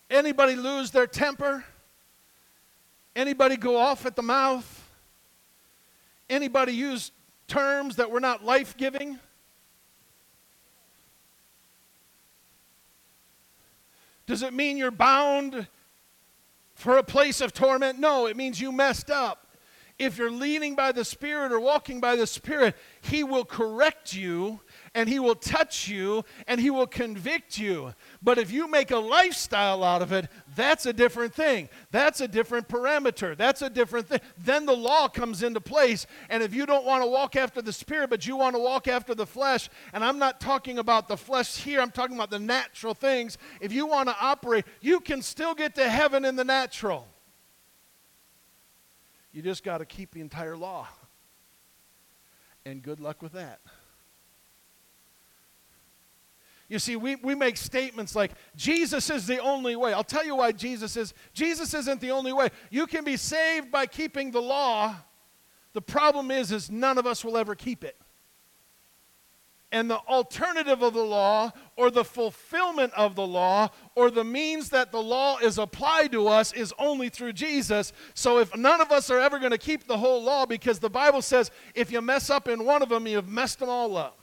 Anybody 0.09 0.55
lose 0.55 0.91
their 0.91 1.07
temper? 1.07 1.63
Anybody 3.15 3.57
go 3.57 3.77
off 3.77 4.05
at 4.05 4.15
the 4.15 4.21
mouth? 4.21 4.89
Anybody 6.29 6.73
use 6.73 7.11
terms 7.47 7.95
that 7.95 8.11
were 8.11 8.19
not 8.19 8.43
life 8.43 8.75
giving? 8.77 9.19
Does 14.31 14.43
it 14.43 14.53
mean 14.53 14.77
you're 14.77 14.91
bound 14.91 15.67
for 16.73 16.95
a 16.95 17.03
place 17.03 17.41
of 17.41 17.51
torment? 17.51 17.99
No, 17.99 18.27
it 18.27 18.37
means 18.37 18.61
you 18.61 18.71
messed 18.71 19.11
up. 19.11 19.57
If 19.99 20.17
you're 20.17 20.31
leading 20.31 20.73
by 20.73 20.93
the 20.93 21.03
Spirit 21.03 21.51
or 21.51 21.59
walking 21.59 21.99
by 21.99 22.15
the 22.15 22.25
Spirit, 22.25 22.77
He 23.01 23.25
will 23.25 23.43
correct 23.43 24.13
you 24.13 24.61
and 24.93 25.07
He 25.07 25.19
will 25.19 25.35
touch 25.35 25.87
you 25.87 26.23
and 26.47 26.59
He 26.59 26.69
will 26.69 26.87
convict 26.87 27.57
you. 27.57 27.93
But 28.21 28.37
if 28.37 28.51
you 28.51 28.67
make 28.67 28.91
a 28.91 28.97
lifestyle 28.97 29.83
out 29.83 30.01
of 30.01 30.11
it, 30.11 30.27
that's 30.55 30.85
a 30.85 30.93
different 30.93 31.33
thing. 31.33 31.69
That's 31.91 32.21
a 32.21 32.27
different 32.27 32.67
parameter. 32.67 33.37
That's 33.37 33.61
a 33.61 33.69
different 33.69 34.07
thing. 34.09 34.19
Then 34.37 34.65
the 34.65 34.75
law 34.75 35.07
comes 35.07 35.43
into 35.43 35.61
place. 35.61 36.05
And 36.29 36.43
if 36.43 36.53
you 36.53 36.65
don't 36.65 36.85
want 36.85 37.03
to 37.03 37.07
walk 37.07 37.35
after 37.35 37.61
the 37.61 37.73
Spirit, 37.73 38.09
but 38.09 38.27
you 38.27 38.35
want 38.35 38.55
to 38.55 38.61
walk 38.61 38.87
after 38.87 39.15
the 39.15 39.25
flesh, 39.25 39.69
and 39.93 40.03
I'm 40.03 40.19
not 40.19 40.41
talking 40.41 40.77
about 40.77 41.07
the 41.07 41.17
flesh 41.17 41.57
here, 41.57 41.79
I'm 41.79 41.91
talking 41.91 42.15
about 42.15 42.31
the 42.31 42.39
natural 42.39 42.93
things. 42.93 43.37
If 43.61 43.71
you 43.71 43.87
want 43.87 44.09
to 44.09 44.15
operate, 44.19 44.65
you 44.81 44.99
can 44.99 45.21
still 45.21 45.55
get 45.55 45.75
to 45.75 45.89
heaven 45.89 46.25
in 46.25 46.35
the 46.35 46.45
natural. 46.45 47.07
You 49.31 49.41
just 49.41 49.63
got 49.63 49.77
to 49.77 49.85
keep 49.85 50.11
the 50.11 50.19
entire 50.19 50.57
law. 50.57 50.87
And 52.65 52.83
good 52.83 52.99
luck 52.99 53.21
with 53.21 53.31
that. 53.31 53.61
You 56.71 56.79
see, 56.79 56.95
we, 56.95 57.17
we 57.17 57.35
make 57.35 57.57
statements 57.57 58.15
like, 58.15 58.31
Jesus 58.55 59.09
is 59.09 59.27
the 59.27 59.39
only 59.39 59.75
way. 59.75 59.91
I'll 59.91 60.05
tell 60.05 60.25
you 60.25 60.37
why 60.37 60.53
Jesus 60.53 60.95
is. 60.95 61.13
Jesus 61.33 61.73
isn't 61.73 61.99
the 61.99 62.11
only 62.11 62.31
way. 62.31 62.47
You 62.69 62.87
can 62.87 63.03
be 63.03 63.17
saved 63.17 63.69
by 63.69 63.85
keeping 63.87 64.31
the 64.31 64.41
law. 64.41 64.95
The 65.73 65.81
problem 65.81 66.31
is, 66.31 66.49
is 66.53 66.71
none 66.71 66.97
of 66.97 67.05
us 67.05 67.25
will 67.25 67.35
ever 67.35 67.55
keep 67.55 67.83
it. 67.83 67.97
And 69.73 69.89
the 69.89 69.97
alternative 69.97 70.81
of 70.81 70.93
the 70.93 71.03
law, 71.03 71.51
or 71.75 71.91
the 71.91 72.05
fulfillment 72.05 72.93
of 72.95 73.15
the 73.15 73.27
law, 73.27 73.67
or 73.95 74.09
the 74.09 74.23
means 74.23 74.69
that 74.69 74.93
the 74.93 75.03
law 75.03 75.39
is 75.39 75.57
applied 75.57 76.13
to 76.13 76.29
us 76.29 76.53
is 76.53 76.73
only 76.79 77.09
through 77.09 77.33
Jesus. 77.33 77.91
So 78.13 78.39
if 78.39 78.55
none 78.55 78.79
of 78.79 78.93
us 78.93 79.09
are 79.09 79.19
ever 79.19 79.39
going 79.39 79.51
to 79.51 79.57
keep 79.57 79.87
the 79.87 79.97
whole 79.97 80.23
law, 80.23 80.45
because 80.45 80.79
the 80.79 80.89
Bible 80.89 81.21
says 81.21 81.51
if 81.75 81.91
you 81.91 81.99
mess 81.99 82.29
up 82.29 82.47
in 82.47 82.63
one 82.63 82.81
of 82.81 82.87
them, 82.87 83.07
you've 83.07 83.27
messed 83.27 83.59
them 83.59 83.67
all 83.67 83.97
up. 83.97 84.20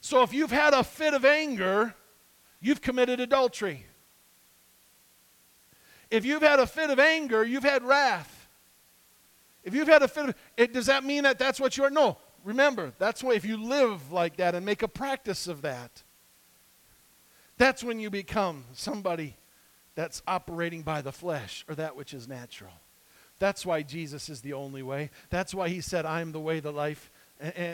So 0.00 0.22
if 0.22 0.32
you've 0.32 0.50
had 0.50 0.74
a 0.74 0.82
fit 0.82 1.14
of 1.14 1.24
anger, 1.24 1.94
you've 2.60 2.80
committed 2.80 3.20
adultery. 3.20 3.86
If 6.10 6.24
you've 6.24 6.42
had 6.42 6.58
a 6.58 6.66
fit 6.66 6.90
of 6.90 6.98
anger, 6.98 7.44
you've 7.44 7.62
had 7.62 7.84
wrath. 7.84 8.48
If 9.62 9.74
you've 9.74 9.88
had 9.88 10.02
a 10.02 10.08
fit 10.08 10.30
of, 10.30 10.34
it, 10.56 10.72
does 10.72 10.86
that 10.86 11.04
mean 11.04 11.24
that 11.24 11.38
that's 11.38 11.60
what 11.60 11.76
you 11.76 11.84
are? 11.84 11.90
No. 11.90 12.18
Remember, 12.42 12.92
that's 12.98 13.22
why 13.22 13.34
if 13.34 13.44
you 13.44 13.62
live 13.62 14.10
like 14.10 14.38
that 14.38 14.54
and 14.54 14.64
make 14.64 14.82
a 14.82 14.88
practice 14.88 15.46
of 15.46 15.62
that, 15.62 16.02
that's 17.58 17.84
when 17.84 18.00
you 18.00 18.08
become 18.08 18.64
somebody 18.72 19.36
that's 19.94 20.22
operating 20.26 20.80
by 20.80 21.02
the 21.02 21.12
flesh 21.12 21.64
or 21.68 21.74
that 21.74 21.94
which 21.94 22.14
is 22.14 22.26
natural. 22.26 22.72
That's 23.38 23.66
why 23.66 23.82
Jesus 23.82 24.30
is 24.30 24.40
the 24.40 24.54
only 24.54 24.82
way. 24.82 25.10
That's 25.28 25.54
why 25.54 25.68
he 25.68 25.82
said, 25.82 26.06
I 26.06 26.22
am 26.22 26.32
the 26.32 26.40
way, 26.40 26.60
the 26.60 26.72
life, 26.72 27.10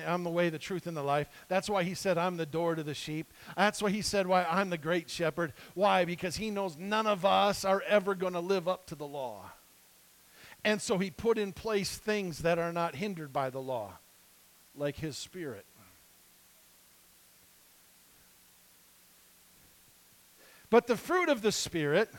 I'm 0.07 0.23
the 0.23 0.31
way, 0.31 0.49
the 0.49 0.59
truth, 0.59 0.87
and 0.87 0.97
the 0.97 1.03
life. 1.03 1.29
That's 1.49 1.69
why 1.69 1.83
he 1.83 1.95
said, 1.95 2.19
I'm 2.19 2.37
the 2.37 2.47
door 2.47 2.75
to 2.75 2.83
the 2.83 2.95
sheep. 2.95 3.33
That's 3.57 3.83
why 3.83 3.91
he 3.91 4.03
said, 4.03 4.27
Why 4.27 4.45
I'm 4.45 4.71
the 4.71 4.79
great 4.79 5.11
shepherd. 5.11 5.53
Why? 5.75 6.05
Because 6.05 6.37
he 6.37 6.51
knows 6.51 6.77
none 6.77 7.07
of 7.07 7.25
us 7.25 7.65
are 7.65 7.83
ever 7.89 8.15
going 8.15 8.35
to 8.35 8.41
live 8.41 8.69
up 8.69 8.87
to 8.87 8.95
the 8.95 9.07
law. 9.07 9.51
And 10.65 10.81
so 10.81 10.99
he 10.99 11.11
put 11.11 11.39
in 11.39 11.53
place 11.53 11.97
things 11.97 12.39
that 12.41 12.59
are 12.59 12.73
not 12.73 12.97
hindered 12.97 13.33
by 13.33 13.51
the 13.51 13.61
law, 13.61 13.99
like 14.75 14.97
his 14.97 15.17
spirit. 15.17 15.67
But 20.71 20.87
the 20.87 20.97
fruit 20.97 21.29
of 21.29 21.43
the 21.43 21.53
Spirit 21.53 22.11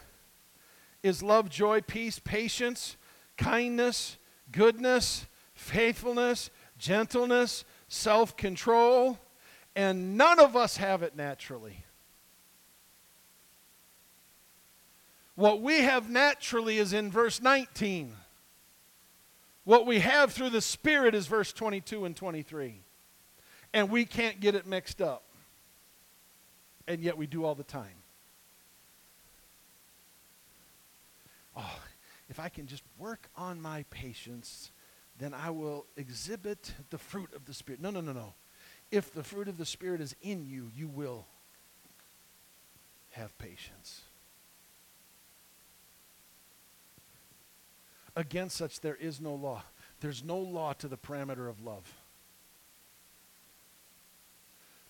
is 1.03 1.21
love, 1.21 1.49
joy, 1.49 1.81
peace, 1.81 2.19
patience, 2.19 2.95
kindness, 3.37 4.17
goodness, 4.51 5.25
faithfulness, 5.53 6.49
gentleness, 6.77 7.65
self 7.87 8.35
control, 8.37 9.17
and 9.75 10.17
none 10.17 10.39
of 10.39 10.55
us 10.55 10.77
have 10.77 11.03
it 11.03 11.15
naturally. 11.15 11.83
What 15.35 15.61
we 15.61 15.81
have 15.81 16.09
naturally 16.09 16.79
is 16.79 16.93
in 16.93 17.11
verse 17.11 17.41
19. 17.41 18.11
What 19.65 19.85
we 19.85 19.99
have 19.99 20.33
through 20.33 20.49
the 20.49 20.61
Spirit 20.61 21.13
is 21.13 21.27
verse 21.27 21.53
22 21.53 22.05
and 22.05 22.15
23. 22.15 22.79
And 23.73 23.91
we 23.91 24.05
can't 24.05 24.39
get 24.39 24.55
it 24.55 24.65
mixed 24.65 25.01
up. 25.01 25.23
And 26.87 27.03
yet 27.03 27.17
we 27.17 27.27
do 27.27 27.45
all 27.45 27.53
the 27.53 27.63
time. 27.63 28.01
Oh, 31.55 31.79
if 32.29 32.39
I 32.39 32.49
can 32.49 32.65
just 32.65 32.83
work 32.97 33.29
on 33.35 33.61
my 33.61 33.83
patience 33.91 34.71
then 35.19 35.33
I 35.33 35.49
will 35.49 35.85
exhibit 35.95 36.73
the 36.89 36.97
fruit 36.97 37.33
of 37.35 37.45
the 37.45 37.53
Spirit. 37.53 37.81
No, 37.81 37.89
no, 37.89 38.01
no, 38.01 38.13
no. 38.13 38.33
If 38.91 39.13
the 39.13 39.23
fruit 39.23 39.47
of 39.47 39.57
the 39.57 39.65
Spirit 39.65 39.99
is 39.99 40.15
in 40.21 40.45
you, 40.45 40.69
you 40.75 40.87
will 40.87 41.25
have 43.11 43.37
patience. 43.37 44.01
Against 48.15 48.57
such, 48.57 48.79
there 48.79 48.95
is 48.95 49.19
no 49.19 49.33
law. 49.33 49.63
There's 49.99 50.23
no 50.23 50.37
law 50.37 50.73
to 50.73 50.87
the 50.87 50.97
parameter 50.97 51.49
of 51.49 51.63
love. 51.63 51.91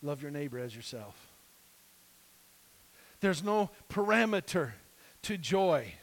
Love 0.02 0.21
your 0.21 0.32
neighbor 0.32 0.60
as 0.60 0.75
yourself. 0.75 1.15
There's 3.19 3.43
no 3.43 3.71
parameter 3.89 4.73
to 5.23 5.38
joy. 5.38 5.93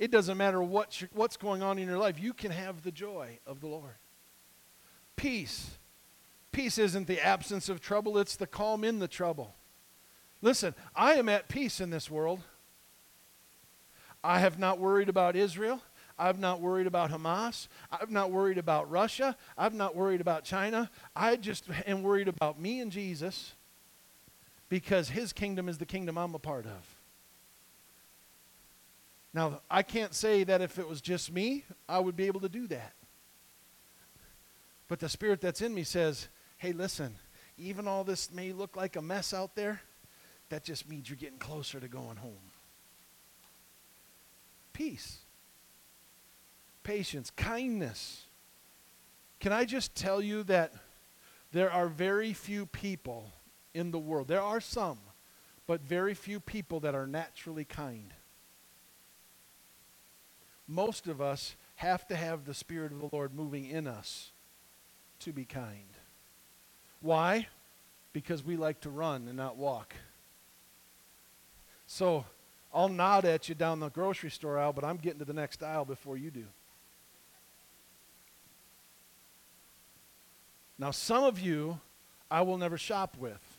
It 0.00 0.10
doesn't 0.10 0.38
matter 0.38 0.62
what 0.62 1.04
what's 1.12 1.36
going 1.36 1.62
on 1.62 1.78
in 1.78 1.86
your 1.86 1.98
life, 1.98 2.18
you 2.18 2.32
can 2.32 2.50
have 2.50 2.82
the 2.82 2.90
joy 2.90 3.38
of 3.46 3.60
the 3.60 3.66
Lord. 3.66 3.94
Peace. 5.14 5.76
Peace 6.52 6.78
isn't 6.78 7.06
the 7.06 7.24
absence 7.24 7.68
of 7.68 7.80
trouble, 7.80 8.18
it's 8.18 8.34
the 8.34 8.46
calm 8.46 8.82
in 8.82 8.98
the 8.98 9.06
trouble. 9.06 9.54
Listen, 10.40 10.74
I 10.96 11.14
am 11.14 11.28
at 11.28 11.48
peace 11.48 11.82
in 11.82 11.90
this 11.90 12.10
world. 12.10 12.40
I 14.24 14.38
have 14.38 14.58
not 14.58 14.78
worried 14.78 15.10
about 15.10 15.36
Israel. 15.36 15.82
I've 16.18 16.38
not 16.38 16.62
worried 16.62 16.86
about 16.86 17.10
Hamas. 17.10 17.68
I've 17.92 18.10
not 18.10 18.30
worried 18.30 18.58
about 18.58 18.90
Russia. 18.90 19.36
I've 19.56 19.74
not 19.74 19.94
worried 19.94 20.22
about 20.22 20.44
China. 20.44 20.90
I 21.14 21.36
just 21.36 21.64
am 21.86 22.02
worried 22.02 22.28
about 22.28 22.58
me 22.58 22.80
and 22.80 22.90
Jesus 22.90 23.52
because 24.70 25.10
his 25.10 25.34
kingdom 25.34 25.68
is 25.68 25.76
the 25.76 25.86
kingdom 25.86 26.16
I'm 26.16 26.34
a 26.34 26.38
part 26.38 26.64
of. 26.64 26.99
Now, 29.32 29.60
I 29.70 29.82
can't 29.82 30.14
say 30.14 30.44
that 30.44 30.60
if 30.60 30.78
it 30.78 30.88
was 30.88 31.00
just 31.00 31.32
me, 31.32 31.64
I 31.88 31.98
would 32.00 32.16
be 32.16 32.26
able 32.26 32.40
to 32.40 32.48
do 32.48 32.66
that. 32.68 32.94
But 34.88 34.98
the 34.98 35.08
spirit 35.08 35.40
that's 35.40 35.62
in 35.62 35.72
me 35.72 35.84
says, 35.84 36.28
hey, 36.58 36.72
listen, 36.72 37.14
even 37.56 37.86
all 37.86 38.02
this 38.02 38.32
may 38.32 38.52
look 38.52 38.76
like 38.76 38.96
a 38.96 39.02
mess 39.02 39.32
out 39.32 39.54
there, 39.54 39.80
that 40.48 40.64
just 40.64 40.88
means 40.88 41.08
you're 41.08 41.16
getting 41.16 41.38
closer 41.38 41.78
to 41.78 41.86
going 41.86 42.16
home. 42.16 42.50
Peace, 44.72 45.18
patience, 46.82 47.30
kindness. 47.30 48.24
Can 49.38 49.52
I 49.52 49.64
just 49.64 49.94
tell 49.94 50.20
you 50.20 50.42
that 50.44 50.72
there 51.52 51.70
are 51.70 51.86
very 51.86 52.32
few 52.32 52.66
people 52.66 53.30
in 53.74 53.92
the 53.92 53.98
world, 53.98 54.26
there 54.26 54.42
are 54.42 54.60
some, 54.60 54.98
but 55.68 55.82
very 55.82 56.14
few 56.14 56.40
people 56.40 56.80
that 56.80 56.96
are 56.96 57.06
naturally 57.06 57.64
kind 57.64 58.12
most 60.70 61.08
of 61.08 61.20
us 61.20 61.56
have 61.76 62.06
to 62.08 62.16
have 62.16 62.44
the 62.44 62.54
Spirit 62.54 62.92
of 62.92 63.00
the 63.00 63.08
Lord 63.12 63.34
moving 63.34 63.66
in 63.66 63.86
us 63.86 64.30
to 65.20 65.32
be 65.32 65.44
kind. 65.44 65.74
Why? 67.02 67.48
Because 68.12 68.44
we 68.44 68.56
like 68.56 68.80
to 68.82 68.90
run 68.90 69.26
and 69.26 69.36
not 69.36 69.56
walk. 69.56 69.94
So 71.86 72.24
I'll 72.72 72.88
nod 72.88 73.24
at 73.24 73.48
you 73.48 73.54
down 73.54 73.80
the 73.80 73.88
grocery 73.88 74.30
store 74.30 74.58
aisle, 74.58 74.72
but 74.72 74.84
I'm 74.84 74.96
getting 74.96 75.18
to 75.18 75.24
the 75.24 75.32
next 75.32 75.62
aisle 75.62 75.84
before 75.84 76.16
you 76.16 76.30
do. 76.30 76.44
Now, 80.78 80.92
some 80.92 81.24
of 81.24 81.40
you 81.40 81.80
I 82.30 82.42
will 82.42 82.56
never 82.56 82.78
shop 82.78 83.16
with 83.18 83.58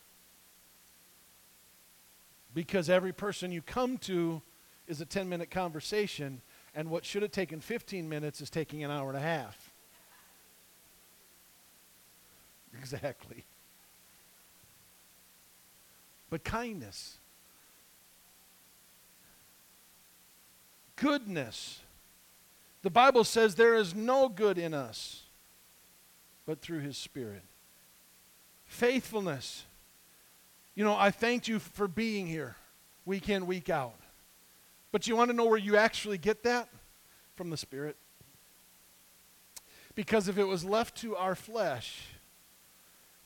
because 2.54 2.88
every 2.88 3.12
person 3.12 3.52
you 3.52 3.60
come 3.60 3.98
to 3.98 4.40
is 4.88 5.00
a 5.00 5.04
10 5.04 5.28
minute 5.28 5.50
conversation 5.50 6.40
and 6.74 6.90
what 6.90 7.04
should 7.04 7.22
have 7.22 7.32
taken 7.32 7.60
15 7.60 8.08
minutes 8.08 8.40
is 8.40 8.50
taking 8.50 8.82
an 8.82 8.90
hour 8.90 9.08
and 9.08 9.18
a 9.18 9.20
half. 9.20 9.70
Exactly. 12.78 13.44
But 16.30 16.42
kindness, 16.42 17.18
goodness. 20.96 21.80
The 22.80 22.88
Bible 22.88 23.24
says 23.24 23.54
there 23.54 23.76
is 23.76 23.94
no 23.94 24.30
good 24.30 24.56
in 24.56 24.72
us 24.72 25.24
but 26.46 26.60
through 26.60 26.80
His 26.80 26.96
Spirit. 26.96 27.42
Faithfulness. 28.64 29.64
You 30.74 30.84
know, 30.84 30.96
I 30.96 31.10
thanked 31.10 31.48
you 31.48 31.58
for 31.58 31.86
being 31.86 32.26
here 32.26 32.56
week 33.04 33.28
in, 33.28 33.46
week 33.46 33.68
out. 33.68 33.94
But 34.92 35.06
you 35.08 35.16
want 35.16 35.30
to 35.30 35.36
know 35.36 35.46
where 35.46 35.58
you 35.58 35.76
actually 35.76 36.18
get 36.18 36.42
that? 36.44 36.68
From 37.34 37.50
the 37.50 37.56
Spirit. 37.56 37.96
Because 39.94 40.28
if 40.28 40.38
it 40.38 40.44
was 40.44 40.64
left 40.64 40.96
to 40.98 41.16
our 41.16 41.34
flesh, 41.34 42.02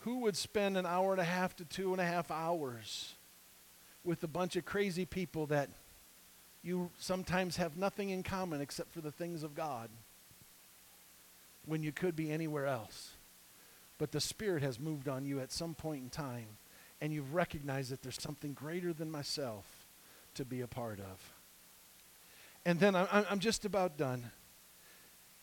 who 0.00 0.20
would 0.20 0.36
spend 0.36 0.76
an 0.76 0.86
hour 0.86 1.12
and 1.12 1.20
a 1.20 1.24
half 1.24 1.56
to 1.56 1.64
two 1.64 1.92
and 1.92 2.00
a 2.00 2.04
half 2.04 2.30
hours 2.30 3.14
with 4.04 4.22
a 4.22 4.28
bunch 4.28 4.54
of 4.54 4.64
crazy 4.64 5.04
people 5.04 5.46
that 5.46 5.68
you 6.62 6.90
sometimes 6.98 7.56
have 7.56 7.76
nothing 7.76 8.10
in 8.10 8.22
common 8.22 8.60
except 8.60 8.92
for 8.92 9.00
the 9.00 9.10
things 9.10 9.42
of 9.42 9.54
God 9.54 9.90
when 11.66 11.82
you 11.82 11.90
could 11.90 12.14
be 12.14 12.30
anywhere 12.30 12.66
else? 12.66 13.10
But 13.98 14.12
the 14.12 14.20
Spirit 14.20 14.62
has 14.62 14.78
moved 14.78 15.08
on 15.08 15.26
you 15.26 15.40
at 15.40 15.50
some 15.50 15.74
point 15.74 16.04
in 16.04 16.10
time, 16.10 16.46
and 17.00 17.12
you've 17.12 17.34
recognized 17.34 17.90
that 17.90 18.02
there's 18.02 18.22
something 18.22 18.52
greater 18.52 18.92
than 18.92 19.10
myself 19.10 19.64
to 20.34 20.44
be 20.44 20.60
a 20.60 20.68
part 20.68 21.00
of. 21.00 21.35
And 22.66 22.80
then 22.80 22.96
I'm, 22.96 23.06
I'm 23.30 23.38
just 23.38 23.64
about 23.64 23.96
done. 23.96 24.28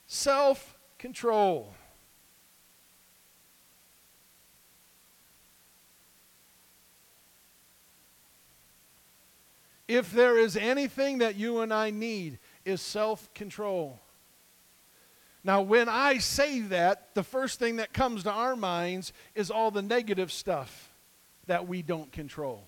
self 0.07 0.77
control. 0.99 1.73
If 9.87 10.11
there 10.11 10.37
is 10.37 10.57
anything 10.57 11.19
that 11.19 11.35
you 11.35 11.61
and 11.61 11.73
I 11.73 11.91
need, 11.91 12.39
is 12.65 12.81
self 12.81 13.33
control. 13.33 14.01
Now, 15.45 15.61
when 15.61 15.87
I 15.87 16.17
say 16.17 16.59
that, 16.59 17.15
the 17.15 17.23
first 17.23 17.57
thing 17.57 17.77
that 17.77 17.93
comes 17.93 18.23
to 18.23 18.31
our 18.31 18.57
minds 18.57 19.13
is 19.33 19.49
all 19.49 19.71
the 19.71 19.81
negative 19.81 20.29
stuff 20.31 20.89
that 21.47 21.67
we 21.67 21.81
don't 21.81 22.11
control. 22.11 22.67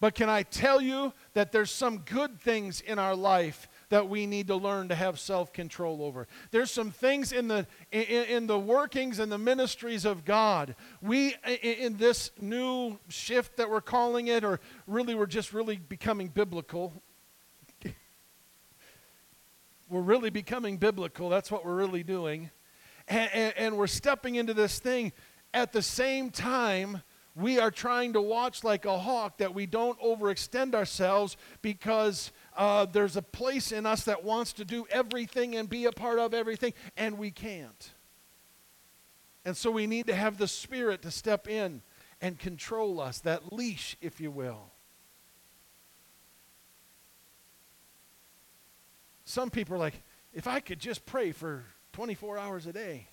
But 0.00 0.14
can 0.14 0.30
I 0.30 0.42
tell 0.44 0.80
you 0.80 1.12
that 1.34 1.52
there's 1.52 1.70
some 1.70 1.98
good 1.98 2.40
things 2.40 2.80
in 2.80 2.98
our 2.98 3.14
life 3.14 3.68
that 3.90 4.08
we 4.08 4.24
need 4.24 4.46
to 4.46 4.56
learn 4.56 4.88
to 4.88 4.94
have 4.94 5.20
self-control 5.20 6.02
over. 6.02 6.26
There's 6.52 6.70
some 6.70 6.90
things 6.90 7.32
in 7.32 7.48
the 7.48 7.66
in, 7.92 8.02
in 8.02 8.46
the 8.46 8.58
workings 8.58 9.18
and 9.18 9.30
the 9.30 9.38
ministries 9.38 10.04
of 10.04 10.24
God. 10.24 10.74
We 11.02 11.34
in 11.62 11.98
this 11.98 12.30
new 12.40 12.98
shift 13.08 13.58
that 13.58 13.68
we're 13.68 13.80
calling 13.82 14.28
it 14.28 14.42
or 14.42 14.60
really 14.86 15.14
we're 15.14 15.26
just 15.26 15.52
really 15.52 15.76
becoming 15.76 16.28
biblical. 16.28 17.02
we're 19.90 20.00
really 20.00 20.30
becoming 20.30 20.78
biblical. 20.78 21.28
That's 21.28 21.50
what 21.50 21.64
we're 21.64 21.76
really 21.76 22.04
doing. 22.04 22.50
And, 23.08 23.30
and, 23.34 23.54
and 23.56 23.76
we're 23.76 23.88
stepping 23.88 24.36
into 24.36 24.54
this 24.54 24.78
thing 24.78 25.12
at 25.52 25.72
the 25.72 25.82
same 25.82 26.30
time 26.30 27.02
we 27.40 27.58
are 27.58 27.70
trying 27.70 28.12
to 28.12 28.20
watch 28.20 28.62
like 28.62 28.84
a 28.84 28.98
hawk 28.98 29.38
that 29.38 29.54
we 29.54 29.66
don't 29.66 29.98
overextend 30.00 30.74
ourselves 30.74 31.36
because 31.62 32.32
uh, 32.56 32.86
there's 32.86 33.16
a 33.16 33.22
place 33.22 33.72
in 33.72 33.86
us 33.86 34.04
that 34.04 34.24
wants 34.24 34.52
to 34.54 34.64
do 34.64 34.86
everything 34.90 35.56
and 35.56 35.68
be 35.68 35.86
a 35.86 35.92
part 35.92 36.18
of 36.18 36.34
everything, 36.34 36.72
and 36.96 37.18
we 37.18 37.30
can't. 37.30 37.92
And 39.44 39.56
so 39.56 39.70
we 39.70 39.86
need 39.86 40.06
to 40.06 40.14
have 40.14 40.36
the 40.36 40.48
Spirit 40.48 41.02
to 41.02 41.10
step 41.10 41.48
in 41.48 41.82
and 42.20 42.38
control 42.38 43.00
us, 43.00 43.20
that 43.20 43.52
leash, 43.52 43.96
if 44.02 44.20
you 44.20 44.30
will. 44.30 44.70
Some 49.24 49.48
people 49.48 49.76
are 49.76 49.78
like, 49.78 50.02
if 50.34 50.46
I 50.46 50.60
could 50.60 50.78
just 50.78 51.06
pray 51.06 51.32
for 51.32 51.64
24 51.92 52.38
hours 52.38 52.66
a 52.66 52.72
day. 52.72 53.06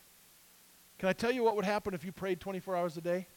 Can 0.99 1.09
I 1.09 1.13
tell 1.13 1.31
you 1.31 1.43
what 1.43 1.55
would 1.55 1.65
happen 1.65 1.93
if 1.93 2.03
you 2.03 2.11
prayed 2.11 2.39
24 2.39 2.75
hours 2.75 2.97
a 2.97 3.01
day? 3.01 3.27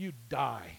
You'd 0.00 0.30
die. 0.30 0.78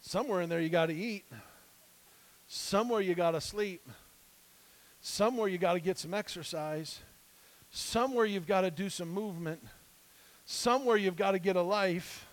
Somewhere 0.00 0.40
in 0.40 0.48
there 0.48 0.62
you 0.62 0.70
got 0.70 0.86
to 0.86 0.94
eat. 0.94 1.26
Somewhere 2.46 3.02
you 3.02 3.14
got 3.14 3.32
to 3.32 3.42
sleep. 3.42 3.86
Somewhere 5.02 5.46
you 5.46 5.58
got 5.58 5.74
to 5.74 5.80
get 5.80 5.98
some 5.98 6.14
exercise. 6.14 7.00
Somewhere 7.70 8.24
you've 8.24 8.46
got 8.46 8.62
to 8.62 8.70
do 8.70 8.88
some 8.88 9.10
movement. 9.10 9.62
Somewhere 10.46 10.96
you've 10.96 11.14
got 11.14 11.32
to 11.32 11.38
get 11.38 11.54
a 11.54 11.60
life. 11.60 12.26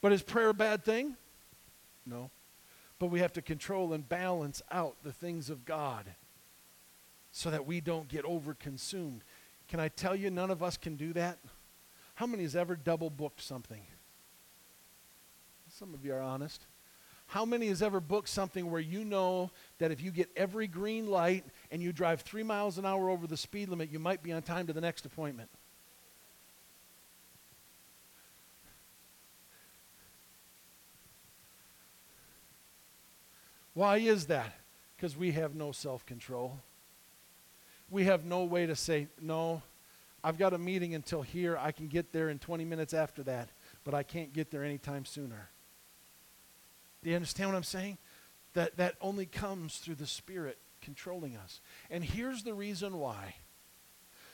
But 0.00 0.12
is 0.12 0.22
prayer 0.22 0.50
a 0.50 0.54
bad 0.54 0.84
thing? 0.84 1.16
No. 2.06 2.30
But 3.00 3.08
we 3.08 3.18
have 3.18 3.32
to 3.32 3.42
control 3.42 3.94
and 3.94 4.08
balance 4.08 4.62
out 4.70 4.94
the 5.02 5.12
things 5.12 5.50
of 5.50 5.64
God 5.64 6.06
so 7.32 7.50
that 7.50 7.66
we 7.66 7.80
don't 7.80 8.08
get 8.08 8.24
overconsumed. 8.24 9.20
Can 9.68 9.80
I 9.80 9.88
tell 9.88 10.14
you, 10.14 10.30
none 10.30 10.50
of 10.50 10.62
us 10.62 10.76
can 10.76 10.96
do 10.96 11.12
that? 11.14 11.38
How 12.14 12.26
many 12.26 12.42
has 12.42 12.54
ever 12.54 12.76
double 12.76 13.08
booked 13.10 13.40
something? 13.40 13.80
Some 15.70 15.94
of 15.94 16.04
you 16.04 16.14
are 16.14 16.20
honest. 16.20 16.66
How 17.28 17.46
many 17.46 17.68
has 17.68 17.82
ever 17.82 17.98
booked 17.98 18.28
something 18.28 18.70
where 18.70 18.80
you 18.80 19.04
know 19.04 19.50
that 19.78 19.90
if 19.90 20.02
you 20.02 20.10
get 20.10 20.28
every 20.36 20.66
green 20.66 21.06
light 21.06 21.46
and 21.70 21.82
you 21.82 21.90
drive 21.90 22.20
three 22.20 22.42
miles 22.42 22.76
an 22.76 22.84
hour 22.84 23.08
over 23.08 23.26
the 23.26 23.38
speed 23.38 23.70
limit, 23.70 23.90
you 23.90 23.98
might 23.98 24.22
be 24.22 24.32
on 24.32 24.42
time 24.42 24.66
to 24.66 24.74
the 24.74 24.82
next 24.82 25.06
appointment? 25.06 25.48
Why 33.72 33.96
is 33.96 34.26
that? 34.26 34.52
Because 34.94 35.16
we 35.16 35.32
have 35.32 35.54
no 35.54 35.72
self 35.72 36.04
control. 36.04 36.58
We 37.92 38.04
have 38.04 38.24
no 38.24 38.44
way 38.44 38.64
to 38.64 38.74
say, 38.74 39.08
no, 39.20 39.60
I've 40.24 40.38
got 40.38 40.54
a 40.54 40.58
meeting 40.58 40.94
until 40.94 41.20
here. 41.20 41.58
I 41.58 41.72
can 41.72 41.88
get 41.88 42.10
there 42.10 42.30
in 42.30 42.38
20 42.38 42.64
minutes 42.64 42.94
after 42.94 43.22
that, 43.24 43.50
but 43.84 43.92
I 43.92 44.02
can't 44.02 44.32
get 44.32 44.50
there 44.50 44.64
anytime 44.64 45.04
sooner. 45.04 45.50
Do 47.02 47.10
you 47.10 47.16
understand 47.16 47.50
what 47.50 47.56
I'm 47.56 47.64
saying? 47.64 47.98
That, 48.54 48.78
that 48.78 48.94
only 49.02 49.26
comes 49.26 49.76
through 49.76 49.96
the 49.96 50.06
Spirit 50.06 50.56
controlling 50.80 51.36
us. 51.36 51.60
And 51.90 52.02
here's 52.02 52.44
the 52.44 52.54
reason 52.54 52.98
why 52.98 53.34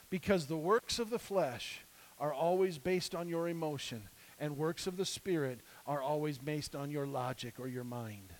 because 0.08 0.46
the 0.46 0.56
works 0.56 1.00
of 1.00 1.10
the 1.10 1.18
flesh 1.18 1.80
are 2.20 2.32
always 2.32 2.78
based 2.78 3.14
on 3.14 3.28
your 3.28 3.48
emotion, 3.48 4.08
and 4.38 4.56
works 4.56 4.86
of 4.86 4.96
the 4.96 5.04
Spirit 5.04 5.60
are 5.84 6.00
always 6.00 6.38
based 6.38 6.76
on 6.76 6.90
your 6.90 7.08
logic 7.08 7.54
or 7.58 7.66
your 7.66 7.84
mind. 7.84 8.32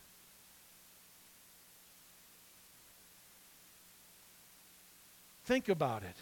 Think 5.48 5.70
about 5.70 6.02
it. 6.02 6.16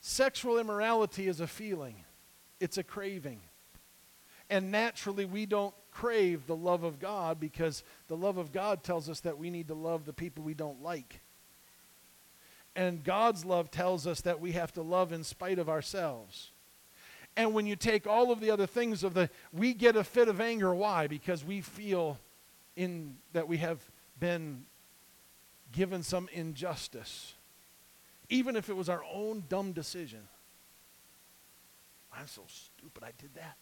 Sexual 0.00 0.58
immorality 0.58 1.28
is 1.28 1.38
a 1.38 1.46
feeling, 1.46 1.96
it's 2.60 2.78
a 2.78 2.82
craving. 2.82 3.40
And 4.48 4.70
naturally, 4.70 5.26
we 5.26 5.44
don't 5.44 5.74
crave 5.90 6.46
the 6.46 6.56
love 6.56 6.82
of 6.82 6.98
God 6.98 7.38
because 7.38 7.84
the 8.08 8.16
love 8.16 8.38
of 8.38 8.52
God 8.52 8.82
tells 8.82 9.10
us 9.10 9.20
that 9.20 9.36
we 9.36 9.50
need 9.50 9.68
to 9.68 9.74
love 9.74 10.06
the 10.06 10.14
people 10.14 10.44
we 10.44 10.54
don't 10.54 10.82
like. 10.82 11.20
And 12.74 13.04
God's 13.04 13.44
love 13.44 13.70
tells 13.70 14.06
us 14.06 14.22
that 14.22 14.40
we 14.40 14.52
have 14.52 14.72
to 14.72 14.80
love 14.80 15.12
in 15.12 15.22
spite 15.22 15.58
of 15.58 15.68
ourselves. 15.68 16.52
And 17.36 17.52
when 17.52 17.66
you 17.66 17.76
take 17.76 18.06
all 18.06 18.32
of 18.32 18.40
the 18.40 18.50
other 18.50 18.66
things 18.66 19.04
of 19.04 19.12
the, 19.12 19.28
we 19.52 19.74
get 19.74 19.94
a 19.94 20.04
fit 20.04 20.28
of 20.28 20.40
anger. 20.40 20.74
Why? 20.74 21.06
Because 21.06 21.44
we 21.44 21.60
feel 21.60 22.18
in 22.76 23.16
that 23.34 23.46
we 23.46 23.58
have 23.58 23.80
been 24.18 24.64
given 25.72 26.02
some 26.02 26.28
injustice, 26.32 27.34
even 28.28 28.56
if 28.56 28.68
it 28.68 28.76
was 28.76 28.88
our 28.88 29.02
own 29.12 29.44
dumb 29.48 29.72
decision. 29.72 30.28
I'm 32.12 32.26
so 32.28 32.42
stupid 32.48 33.04
I 33.04 33.12
did 33.18 33.34
that 33.34 33.56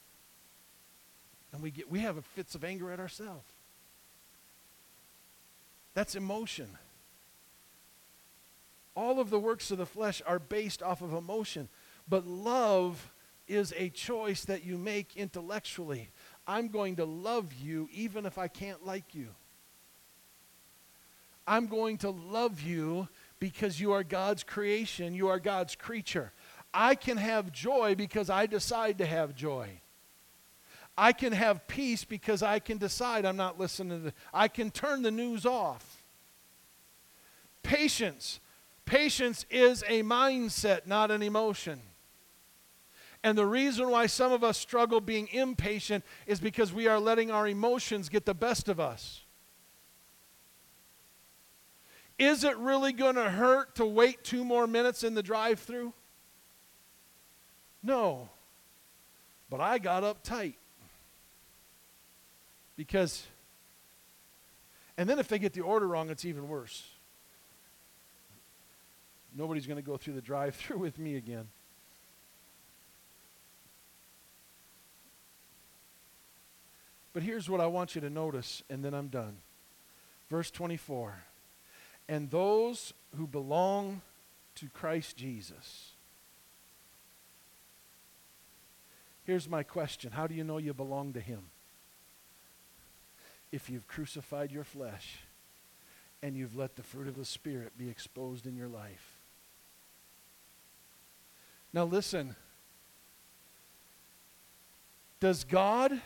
and 1.54 1.62
we 1.62 1.70
get 1.70 1.90
we 1.90 2.00
have 2.00 2.22
fits 2.34 2.54
of 2.56 2.64
anger 2.64 2.90
at 2.90 2.98
ourselves. 2.98 3.46
That's 5.94 6.16
emotion. 6.16 6.68
All 8.96 9.20
of 9.20 9.30
the 9.30 9.38
works 9.38 9.70
of 9.70 9.78
the 9.78 9.86
flesh 9.86 10.20
are 10.26 10.40
based 10.40 10.82
off 10.82 11.00
of 11.00 11.12
emotion, 11.12 11.68
but 12.08 12.26
love 12.26 13.12
is 13.46 13.72
a 13.76 13.88
choice 13.90 14.44
that 14.46 14.64
you 14.64 14.76
make 14.76 15.16
intellectually. 15.16 16.10
I'm 16.46 16.68
going 16.68 16.96
to 16.96 17.04
love 17.04 17.52
you 17.54 17.88
even 17.92 18.26
if 18.26 18.36
I 18.36 18.48
can't 18.48 18.84
like 18.84 19.14
you. 19.14 19.28
I'm 21.46 21.66
going 21.66 21.98
to 21.98 22.10
love 22.10 22.60
you 22.60 23.08
because 23.38 23.80
you 23.80 23.92
are 23.92 24.02
God's 24.02 24.42
creation, 24.42 25.14
you 25.14 25.28
are 25.28 25.38
God's 25.38 25.74
creature. 25.74 26.32
I 26.72 26.94
can 26.94 27.16
have 27.18 27.52
joy 27.52 27.94
because 27.94 28.30
I 28.30 28.46
decide 28.46 28.98
to 28.98 29.06
have 29.06 29.34
joy. 29.34 29.80
I 30.96 31.12
can 31.12 31.32
have 31.32 31.66
peace 31.66 32.04
because 32.04 32.42
I 32.42 32.58
can 32.58 32.78
decide 32.78 33.24
I'm 33.24 33.36
not 33.36 33.58
listening 33.58 33.98
to 33.98 34.04
the, 34.06 34.12
I 34.32 34.48
can 34.48 34.70
turn 34.70 35.02
the 35.02 35.10
news 35.10 35.44
off. 35.44 36.02
Patience. 37.62 38.40
Patience 38.84 39.44
is 39.50 39.82
a 39.88 40.02
mindset, 40.02 40.86
not 40.86 41.10
an 41.10 41.22
emotion. 41.22 41.80
And 43.22 43.38
the 43.38 43.46
reason 43.46 43.90
why 43.90 44.06
some 44.06 44.32
of 44.32 44.44
us 44.44 44.58
struggle 44.58 45.00
being 45.00 45.28
impatient 45.32 46.04
is 46.26 46.40
because 46.40 46.72
we 46.72 46.86
are 46.86 47.00
letting 47.00 47.30
our 47.30 47.48
emotions 47.48 48.08
get 48.08 48.26
the 48.26 48.34
best 48.34 48.68
of 48.68 48.78
us. 48.78 49.23
Is 52.18 52.44
it 52.44 52.56
really 52.58 52.92
going 52.92 53.16
to 53.16 53.28
hurt 53.28 53.74
to 53.76 53.86
wait 53.86 54.22
two 54.22 54.44
more 54.44 54.66
minutes 54.66 55.02
in 55.02 55.14
the 55.14 55.22
drive 55.22 55.58
through? 55.58 55.92
No. 57.82 58.28
But 59.50 59.60
I 59.60 59.78
got 59.78 60.02
uptight. 60.02 60.54
Because, 62.76 63.24
and 64.96 65.08
then 65.08 65.18
if 65.18 65.28
they 65.28 65.38
get 65.38 65.52
the 65.52 65.60
order 65.60 65.86
wrong, 65.86 66.10
it's 66.10 66.24
even 66.24 66.48
worse. 66.48 66.88
Nobody's 69.36 69.66
going 69.66 69.80
to 69.80 69.86
go 69.86 69.96
through 69.96 70.14
the 70.14 70.20
drive 70.20 70.54
through 70.54 70.78
with 70.78 70.98
me 70.98 71.16
again. 71.16 71.48
But 77.12 77.22
here's 77.22 77.48
what 77.48 77.60
I 77.60 77.66
want 77.66 77.94
you 77.94 78.00
to 78.00 78.10
notice, 78.10 78.62
and 78.68 78.84
then 78.84 78.92
I'm 78.92 79.08
done. 79.08 79.36
Verse 80.30 80.50
24. 80.50 81.14
And 82.08 82.30
those 82.30 82.92
who 83.16 83.26
belong 83.26 84.02
to 84.56 84.68
Christ 84.68 85.16
Jesus. 85.16 85.92
Here's 89.24 89.48
my 89.48 89.62
question 89.62 90.12
How 90.12 90.26
do 90.26 90.34
you 90.34 90.44
know 90.44 90.58
you 90.58 90.74
belong 90.74 91.12
to 91.14 91.20
Him? 91.20 91.44
if 93.54 93.70
you've 93.70 93.86
crucified 93.86 94.50
your 94.50 94.64
flesh 94.64 95.20
and 96.24 96.36
you've 96.36 96.56
let 96.56 96.74
the 96.74 96.82
fruit 96.82 97.06
of 97.06 97.14
the 97.14 97.24
Spirit 97.24 97.70
be 97.78 97.88
exposed 97.88 98.48
in 98.48 98.56
your 98.56 98.66
life. 98.66 99.18
Now, 101.72 101.84
listen. 101.84 102.34
Does 105.20 105.44
God 105.44 106.00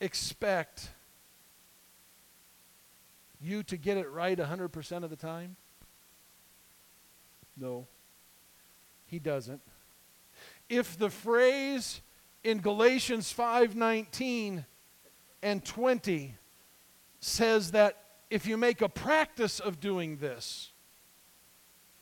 expect 0.00 0.88
you 3.46 3.62
to 3.64 3.76
get 3.76 3.96
it 3.96 4.10
right 4.10 4.36
100% 4.36 5.04
of 5.04 5.10
the 5.10 5.16
time? 5.16 5.56
No, 7.56 7.86
he 9.06 9.18
doesn't. 9.18 9.62
If 10.68 10.98
the 10.98 11.10
phrase 11.10 12.00
in 12.42 12.60
Galatians 12.60 13.32
5:19 13.32 14.64
and 15.42 15.64
20 15.64 16.34
says 17.20 17.70
that 17.70 18.02
if 18.30 18.46
you 18.46 18.56
make 18.56 18.82
a 18.82 18.88
practice 18.88 19.60
of 19.60 19.80
doing 19.80 20.16
this, 20.16 20.72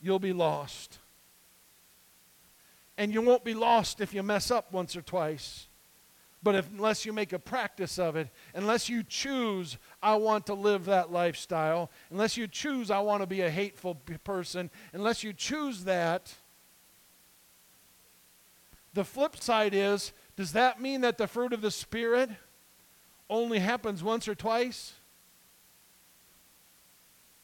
you'll 0.01 0.19
be 0.19 0.33
lost. 0.33 0.99
And 2.97 3.13
you 3.13 3.23
won't 3.23 3.45
be 3.45 3.55
lost 3.55 4.01
if 4.01 4.15
you 4.15 4.23
mess 4.23 4.51
up 4.51 4.73
once 4.73 4.97
or 4.97 5.03
twice. 5.03 5.69
But 6.45 6.55
if, 6.55 6.71
unless 6.71 7.07
you 7.07 7.15
make 7.15 7.33
a 7.33 7.39
practice 7.39 7.99
of 7.99 8.17
it, 8.17 8.29
unless 8.55 8.91
you 8.91 9.03
choose, 9.03 9.79
I 10.03 10.17
want 10.17 10.45
to 10.47 10.55
live 10.55 10.85
that 10.85 11.11
lifestyle, 11.11 11.91
unless 12.11 12.37
you 12.37 12.47
choose, 12.47 12.91
I 12.91 13.01
want 13.01 13.23
to 13.23 13.27
be 13.27 13.41
a 13.41 13.51
hateful 13.51 13.95
person, 13.95 14.71
unless 14.93 15.25
you 15.25 15.33
choose 15.33 15.85
that, 15.85 16.35
the 18.93 19.05
flip 19.05 19.39
side 19.39 19.75
is 19.75 20.13
does 20.37 20.53
that 20.53 20.81
mean 20.81 21.01
that 21.01 21.17
the 21.17 21.27
fruit 21.27 21.53
of 21.53 21.63
the 21.63 21.71
Spirit 21.71 22.29
only 23.31 23.59
happens 23.59 24.03
once 24.03 24.29
or 24.29 24.35
twice? 24.35 24.93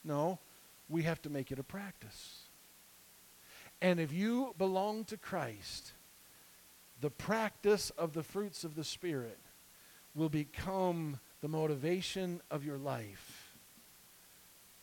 No, 0.04 0.38
we 0.88 1.04
have 1.04 1.22
to 1.22 1.30
make 1.30 1.50
it 1.50 1.58
a 1.58 1.62
practice. 1.62 2.42
And 3.80 3.98
if 3.98 4.12
you 4.12 4.54
belong 4.58 5.04
to 5.04 5.16
Christ, 5.16 5.92
the 7.00 7.10
practice 7.10 7.90
of 7.90 8.12
the 8.12 8.22
fruits 8.22 8.64
of 8.64 8.74
the 8.74 8.84
Spirit 8.84 9.38
will 10.14 10.28
become 10.28 11.18
the 11.40 11.48
motivation 11.48 12.40
of 12.50 12.64
your 12.64 12.78
life 12.78 13.54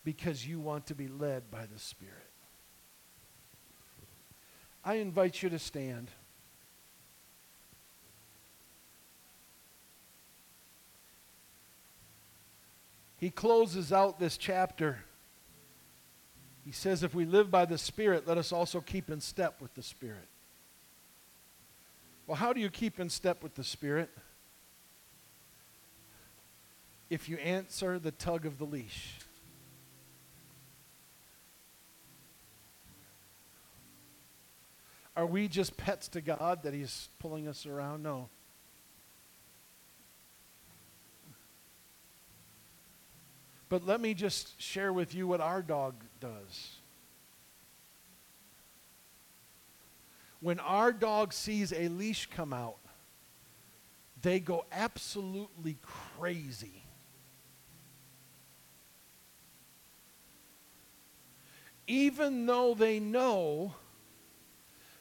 because 0.03 0.47
you 0.47 0.59
want 0.59 0.87
to 0.87 0.95
be 0.95 1.07
led 1.07 1.51
by 1.51 1.65
the 1.65 1.79
Spirit. 1.79 2.13
I 4.83 4.95
invite 4.95 5.43
you 5.43 5.49
to 5.49 5.59
stand. 5.59 6.09
He 13.17 13.29
closes 13.29 13.91
out 13.91 14.19
this 14.19 14.37
chapter. 14.37 14.99
He 16.63 16.71
says, 16.71 17.03
If 17.03 17.13
we 17.13 17.25
live 17.25 17.51
by 17.51 17.65
the 17.65 17.77
Spirit, 17.77 18.27
let 18.27 18.37
us 18.37 18.51
also 18.51 18.79
keep 18.79 19.09
in 19.09 19.19
step 19.19 19.61
with 19.61 19.73
the 19.73 19.83
Spirit. 19.83 20.27
Well, 22.27 22.35
how 22.35 22.51
do 22.51 22.59
you 22.59 22.69
keep 22.69 22.99
in 22.99 23.09
step 23.09 23.41
with 23.41 23.55
the 23.55 23.63
Spirit? 23.63 24.09
If 27.09 27.29
you 27.29 27.37
answer 27.37 27.99
the 27.99 28.11
tug 28.11 28.45
of 28.45 28.57
the 28.57 28.65
leash. 28.65 29.19
Are 35.15 35.25
we 35.25 35.47
just 35.47 35.77
pets 35.77 36.09
to 36.09 36.21
God 36.21 36.63
that 36.63 36.73
He's 36.73 37.07
pulling 37.17 37.47
us 37.47 37.65
around? 37.65 38.03
No. 38.03 38.29
But 43.69 43.85
let 43.85 43.99
me 43.99 44.13
just 44.13 44.61
share 44.61 44.93
with 44.93 45.15
you 45.15 45.27
what 45.27 45.41
our 45.41 45.61
dog 45.61 45.95
does. 46.19 46.76
When 50.39 50.59
our 50.59 50.91
dog 50.91 51.33
sees 51.33 51.73
a 51.73 51.87
leash 51.87 52.27
come 52.27 52.53
out, 52.53 52.77
they 54.21 54.39
go 54.39 54.65
absolutely 54.71 55.77
crazy. 55.81 56.83
Even 61.87 62.45
though 62.45 62.73
they 62.73 62.99
know 62.99 63.73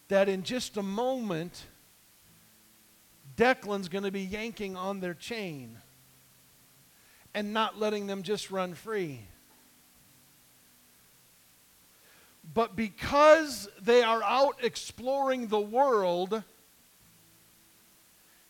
that 0.08 0.28
in 0.28 0.42
just 0.44 0.76
a 0.76 0.82
moment, 0.82 1.64
Declan's 3.36 3.88
going 3.88 4.04
to 4.04 4.12
be 4.12 4.22
yanking 4.22 4.76
on 4.76 5.00
their 5.00 5.14
chain 5.14 5.78
and 7.34 7.52
not 7.52 7.78
letting 7.78 8.06
them 8.06 8.22
just 8.22 8.50
run 8.50 8.74
free. 8.74 9.26
But 12.54 12.76
because 12.76 13.68
they 13.80 14.02
are 14.02 14.22
out 14.22 14.56
exploring 14.62 15.48
the 15.48 15.60
world, 15.60 16.42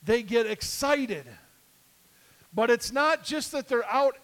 they 0.03 0.23
get 0.23 0.47
excited. 0.47 1.27
But 2.55 2.71
it's 2.71 2.93
not 2.93 3.25
just 3.25 3.53
that 3.53 3.69
they're 3.69 3.89
out 3.91 4.17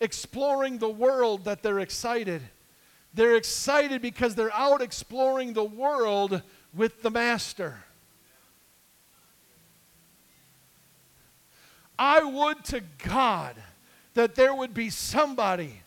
exploring 0.00 0.78
the 0.78 0.88
world 0.88 1.44
that 1.44 1.62
they're 1.62 1.80
excited. 1.80 2.42
They're 3.12 3.36
excited 3.36 4.02
because 4.02 4.34
they're 4.34 4.54
out 4.54 4.82
exploring 4.82 5.52
the 5.52 5.64
world 5.64 6.42
with 6.74 7.02
the 7.02 7.10
Master. 7.10 7.84
I 11.98 12.24
would 12.24 12.64
to 12.66 12.82
God 13.06 13.54
that 14.14 14.34
there 14.34 14.54
would 14.54 14.74
be 14.74 14.90
somebody 14.90 15.83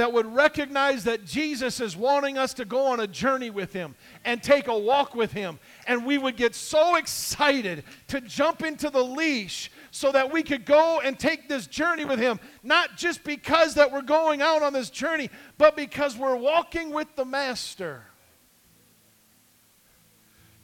that 0.00 0.14
would 0.14 0.34
recognize 0.34 1.04
that 1.04 1.26
Jesus 1.26 1.78
is 1.78 1.94
wanting 1.94 2.38
us 2.38 2.54
to 2.54 2.64
go 2.64 2.86
on 2.86 3.00
a 3.00 3.06
journey 3.06 3.50
with 3.50 3.74
Him 3.74 3.94
and 4.24 4.42
take 4.42 4.66
a 4.66 4.78
walk 4.78 5.14
with 5.14 5.30
Him. 5.30 5.58
And 5.86 6.06
we 6.06 6.16
would 6.16 6.38
get 6.38 6.54
so 6.54 6.96
excited 6.96 7.84
to 8.08 8.22
jump 8.22 8.62
into 8.62 8.88
the 8.88 9.04
leash 9.04 9.70
so 9.90 10.10
that 10.12 10.32
we 10.32 10.42
could 10.42 10.64
go 10.64 11.02
and 11.04 11.18
take 11.18 11.50
this 11.50 11.66
journey 11.66 12.06
with 12.06 12.18
Him. 12.18 12.40
Not 12.62 12.96
just 12.96 13.22
because 13.24 13.74
that 13.74 13.92
we're 13.92 14.00
going 14.00 14.40
out 14.40 14.62
on 14.62 14.72
this 14.72 14.88
journey, 14.88 15.28
but 15.58 15.76
because 15.76 16.16
we're 16.16 16.34
walking 16.34 16.92
with 16.92 17.14
the 17.14 17.26
Master. 17.26 18.02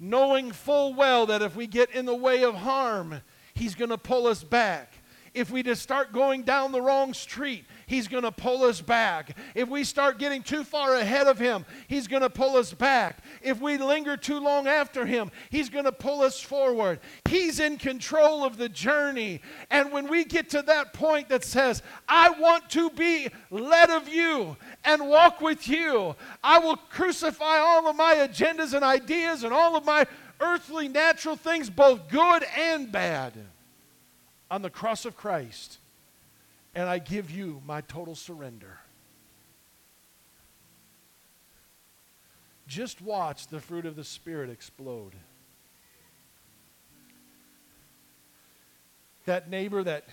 Knowing 0.00 0.50
full 0.50 0.94
well 0.94 1.26
that 1.26 1.42
if 1.42 1.54
we 1.54 1.66
get 1.66 1.90
in 1.90 2.06
the 2.06 2.14
way 2.14 2.42
of 2.42 2.54
harm, 2.54 3.20
He's 3.52 3.74
going 3.74 3.90
to 3.90 3.98
pull 3.98 4.28
us 4.28 4.42
back 4.42 4.95
if 5.36 5.50
we 5.50 5.62
just 5.62 5.82
start 5.82 6.14
going 6.14 6.42
down 6.44 6.72
the 6.72 6.80
wrong 6.80 7.12
street, 7.12 7.66
He's 7.86 8.08
going 8.08 8.22
to 8.22 8.32
pull 8.32 8.64
us 8.64 8.80
back. 8.80 9.36
If 9.54 9.68
we 9.68 9.84
start 9.84 10.18
getting 10.18 10.42
too 10.42 10.64
far 10.64 10.96
ahead 10.96 11.26
of 11.26 11.38
Him, 11.38 11.66
He's 11.88 12.08
going 12.08 12.22
to 12.22 12.30
pull 12.30 12.56
us 12.56 12.72
back. 12.72 13.18
If 13.42 13.60
we 13.60 13.76
linger 13.76 14.16
too 14.16 14.40
long 14.40 14.66
after 14.66 15.04
Him, 15.04 15.30
He's 15.50 15.68
going 15.68 15.84
to 15.84 15.92
pull 15.92 16.22
us 16.22 16.40
forward. 16.40 17.00
He's 17.28 17.60
in 17.60 17.76
control 17.76 18.44
of 18.44 18.56
the 18.56 18.70
journey. 18.70 19.42
And 19.70 19.92
when 19.92 20.08
we 20.08 20.24
get 20.24 20.48
to 20.50 20.62
that 20.62 20.94
point 20.94 21.28
that 21.28 21.44
says, 21.44 21.82
I 22.08 22.30
want 22.30 22.70
to 22.70 22.88
be 22.88 23.28
led 23.50 23.90
of 23.90 24.08
you 24.08 24.56
and 24.84 25.06
walk 25.06 25.42
with 25.42 25.68
you, 25.68 26.16
I 26.42 26.60
will 26.60 26.76
crucify 26.76 27.58
all 27.58 27.86
of 27.86 27.94
my 27.94 28.14
agendas 28.14 28.72
and 28.72 28.82
ideas 28.82 29.44
and 29.44 29.52
all 29.52 29.76
of 29.76 29.84
my 29.84 30.06
earthly 30.40 30.88
natural 30.88 31.36
things, 31.36 31.68
both 31.68 32.08
good 32.08 32.42
and 32.56 32.90
bad 32.90 33.34
on 34.50 34.62
the 34.62 34.70
cross 34.70 35.04
of 35.04 35.16
Christ, 35.16 35.78
and 36.74 36.88
I 36.88 36.98
give 36.98 37.30
you 37.30 37.62
my 37.66 37.80
total 37.82 38.14
surrender. 38.14 38.78
Just 42.66 43.00
watch 43.00 43.46
the 43.46 43.60
fruit 43.60 43.86
of 43.86 43.96
the 43.96 44.04
Spirit 44.04 44.50
explode. 44.50 45.12
That 49.24 49.48
neighbor 49.48 49.82
that 49.82 50.04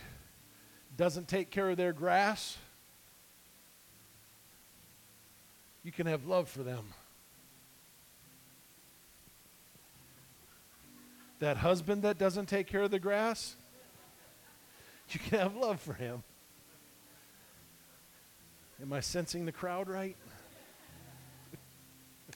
doesn't 0.97 1.27
take 1.27 1.49
care 1.49 1.69
of 1.69 1.77
their 1.77 1.93
grass, 1.93 2.57
you 5.83 5.91
can 5.91 6.07
have 6.07 6.25
love 6.25 6.47
for 6.47 6.63
them. 6.63 6.85
That 11.39 11.57
husband 11.57 12.03
that 12.03 12.17
doesn't 12.17 12.45
take 12.47 12.67
care 12.67 12.83
of 12.83 12.91
the 12.91 12.99
grass, 12.99 13.55
you 15.13 15.19
can 15.19 15.39
have 15.39 15.55
love 15.55 15.79
for 15.79 15.93
him. 15.93 16.23
Am 18.81 18.91
I 18.91 18.99
sensing 19.01 19.45
the 19.45 19.51
crowd 19.51 19.87
right? 19.87 20.17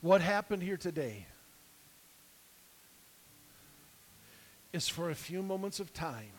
what 0.00 0.20
happened 0.20 0.62
here 0.62 0.76
today 0.76 1.26
is 4.72 4.88
for 4.88 5.10
a 5.10 5.14
few 5.14 5.42
moments 5.42 5.80
of 5.80 5.92
time, 5.92 6.32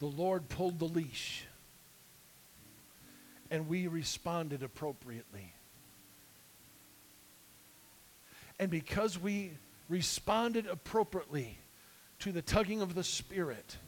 the 0.00 0.06
Lord 0.06 0.48
pulled 0.48 0.78
the 0.78 0.86
leash 0.86 1.44
and 3.50 3.68
we 3.68 3.86
responded 3.86 4.62
appropriately. 4.62 5.54
And 8.60 8.70
because 8.70 9.18
we 9.18 9.52
responded 9.88 10.66
appropriately 10.66 11.56
to 12.18 12.30
the 12.30 12.42
tugging 12.42 12.82
of 12.82 12.94
the 12.94 13.02
Spirit, 13.02 13.78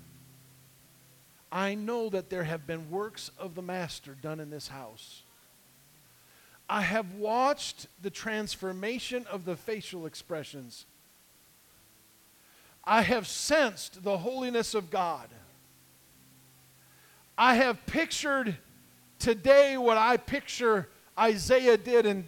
I 1.52 1.74
know 1.74 2.08
that 2.08 2.30
there 2.30 2.44
have 2.44 2.66
been 2.66 2.90
works 2.90 3.30
of 3.38 3.54
the 3.54 3.60
Master 3.60 4.16
done 4.22 4.40
in 4.40 4.48
this 4.48 4.68
house. 4.68 5.24
I 6.70 6.80
have 6.80 7.12
watched 7.12 7.86
the 8.00 8.08
transformation 8.08 9.26
of 9.30 9.44
the 9.44 9.56
facial 9.56 10.06
expressions. 10.06 10.86
I 12.82 13.02
have 13.02 13.26
sensed 13.26 14.02
the 14.02 14.16
holiness 14.16 14.74
of 14.74 14.90
God. 14.90 15.28
I 17.36 17.56
have 17.56 17.84
pictured 17.84 18.56
today 19.18 19.76
what 19.76 19.98
I 19.98 20.16
picture 20.16 20.88
Isaiah 21.18 21.76
did 21.76 22.06
in 22.06 22.24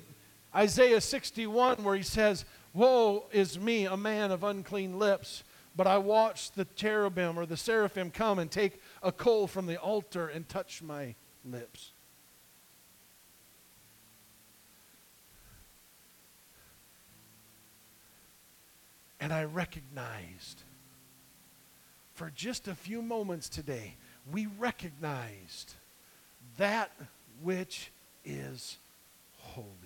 Isaiah 0.55 1.01
61, 1.01 1.83
where 1.83 1.97
he 1.97 2.03
says, 2.03 2.45
Woe 2.73 3.27
is 3.33 3.59
me, 3.59 3.87
a 3.87 3.97
man 3.97 4.31
of 4.31 4.45
unclean 4.45 4.99
lips. 4.99 5.45
But 5.77 5.87
I 5.89 5.99
watched 5.99 6.55
the 6.55 6.67
cherubim 6.77 7.37
or 7.37 7.47
the 7.47 7.57
seraphim 7.57 8.11
come 8.11 8.39
and 8.39 8.51
take 8.51 8.81
a 9.03 9.11
coal 9.11 9.49
from 9.49 9.67
the 9.67 9.77
altar 9.77 10.29
and 10.29 10.49
touch 10.49 10.83
my 10.83 11.15
lips. 11.45 11.91
And 19.19 19.33
I 19.33 19.45
recognized 19.45 20.63
for 22.15 22.31
just 22.35 22.69
a 22.69 22.75
few 22.75 23.03
moments 23.03 23.49
today, 23.49 23.97
we 24.33 24.47
recognized 24.59 25.75
that 26.59 26.93
which 27.43 27.91
is 28.25 28.79
holy. 29.39 29.84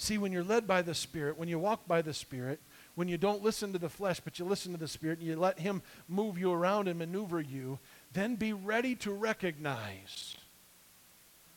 See, 0.00 0.16
when 0.16 0.32
you're 0.32 0.42
led 0.42 0.66
by 0.66 0.80
the 0.80 0.94
Spirit, 0.94 1.36
when 1.36 1.50
you 1.50 1.58
walk 1.58 1.86
by 1.86 2.00
the 2.00 2.14
Spirit, 2.14 2.58
when 2.94 3.06
you 3.06 3.18
don't 3.18 3.42
listen 3.42 3.74
to 3.74 3.78
the 3.78 3.90
flesh, 3.90 4.18
but 4.18 4.38
you 4.38 4.46
listen 4.46 4.72
to 4.72 4.78
the 4.78 4.88
Spirit 4.88 5.18
and 5.18 5.28
you 5.28 5.36
let 5.36 5.58
Him 5.58 5.82
move 6.08 6.38
you 6.38 6.50
around 6.50 6.88
and 6.88 6.98
maneuver 6.98 7.38
you, 7.38 7.78
then 8.14 8.34
be 8.34 8.54
ready 8.54 8.94
to 8.94 9.12
recognize 9.12 10.38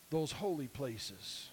those 0.10 0.34
holy 0.34 0.68
places. 0.68 1.48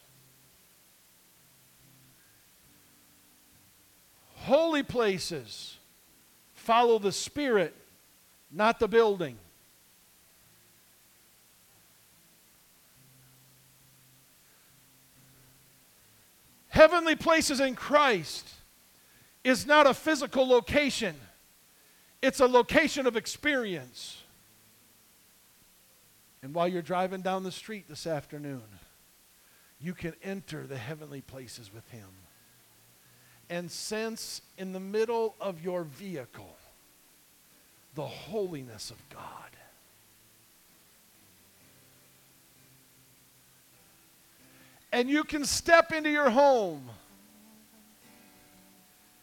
Holy 4.38 4.83
places 4.83 5.76
follow 6.55 6.98
the 6.98 7.12
Spirit, 7.12 7.72
not 8.50 8.81
the 8.81 8.88
building. 8.88 9.38
Heavenly 16.70 17.16
places 17.16 17.61
in 17.61 17.74
Christ 17.74 18.48
is 19.44 19.66
not 19.66 19.87
a 19.87 19.94
physical 19.94 20.46
location, 20.48 21.14
it's 22.22 22.40
a 22.40 22.46
location 22.46 23.06
of 23.06 23.16
experience. 23.16 24.22
And 26.42 26.54
while 26.54 26.66
you're 26.66 26.80
driving 26.80 27.20
down 27.20 27.42
the 27.42 27.52
street 27.52 27.85
this 27.87 28.06
afternoon, 28.06 28.62
you 29.78 29.92
can 29.92 30.14
enter 30.22 30.66
the 30.66 30.78
heavenly 30.78 31.20
places 31.20 31.70
with 31.72 31.87
Him 31.90 32.09
and 33.50 33.70
sense 33.70 34.40
in 34.56 34.72
the 34.72 34.80
middle 34.80 35.35
of 35.40 35.62
your 35.62 35.83
vehicle 35.83 36.56
the 37.94 38.06
holiness 38.06 38.90
of 38.90 38.96
God. 39.11 39.50
And 44.92 45.09
you 45.09 45.24
can 45.24 45.44
step 45.44 45.92
into 45.92 46.11
your 46.11 46.31
home 46.31 46.88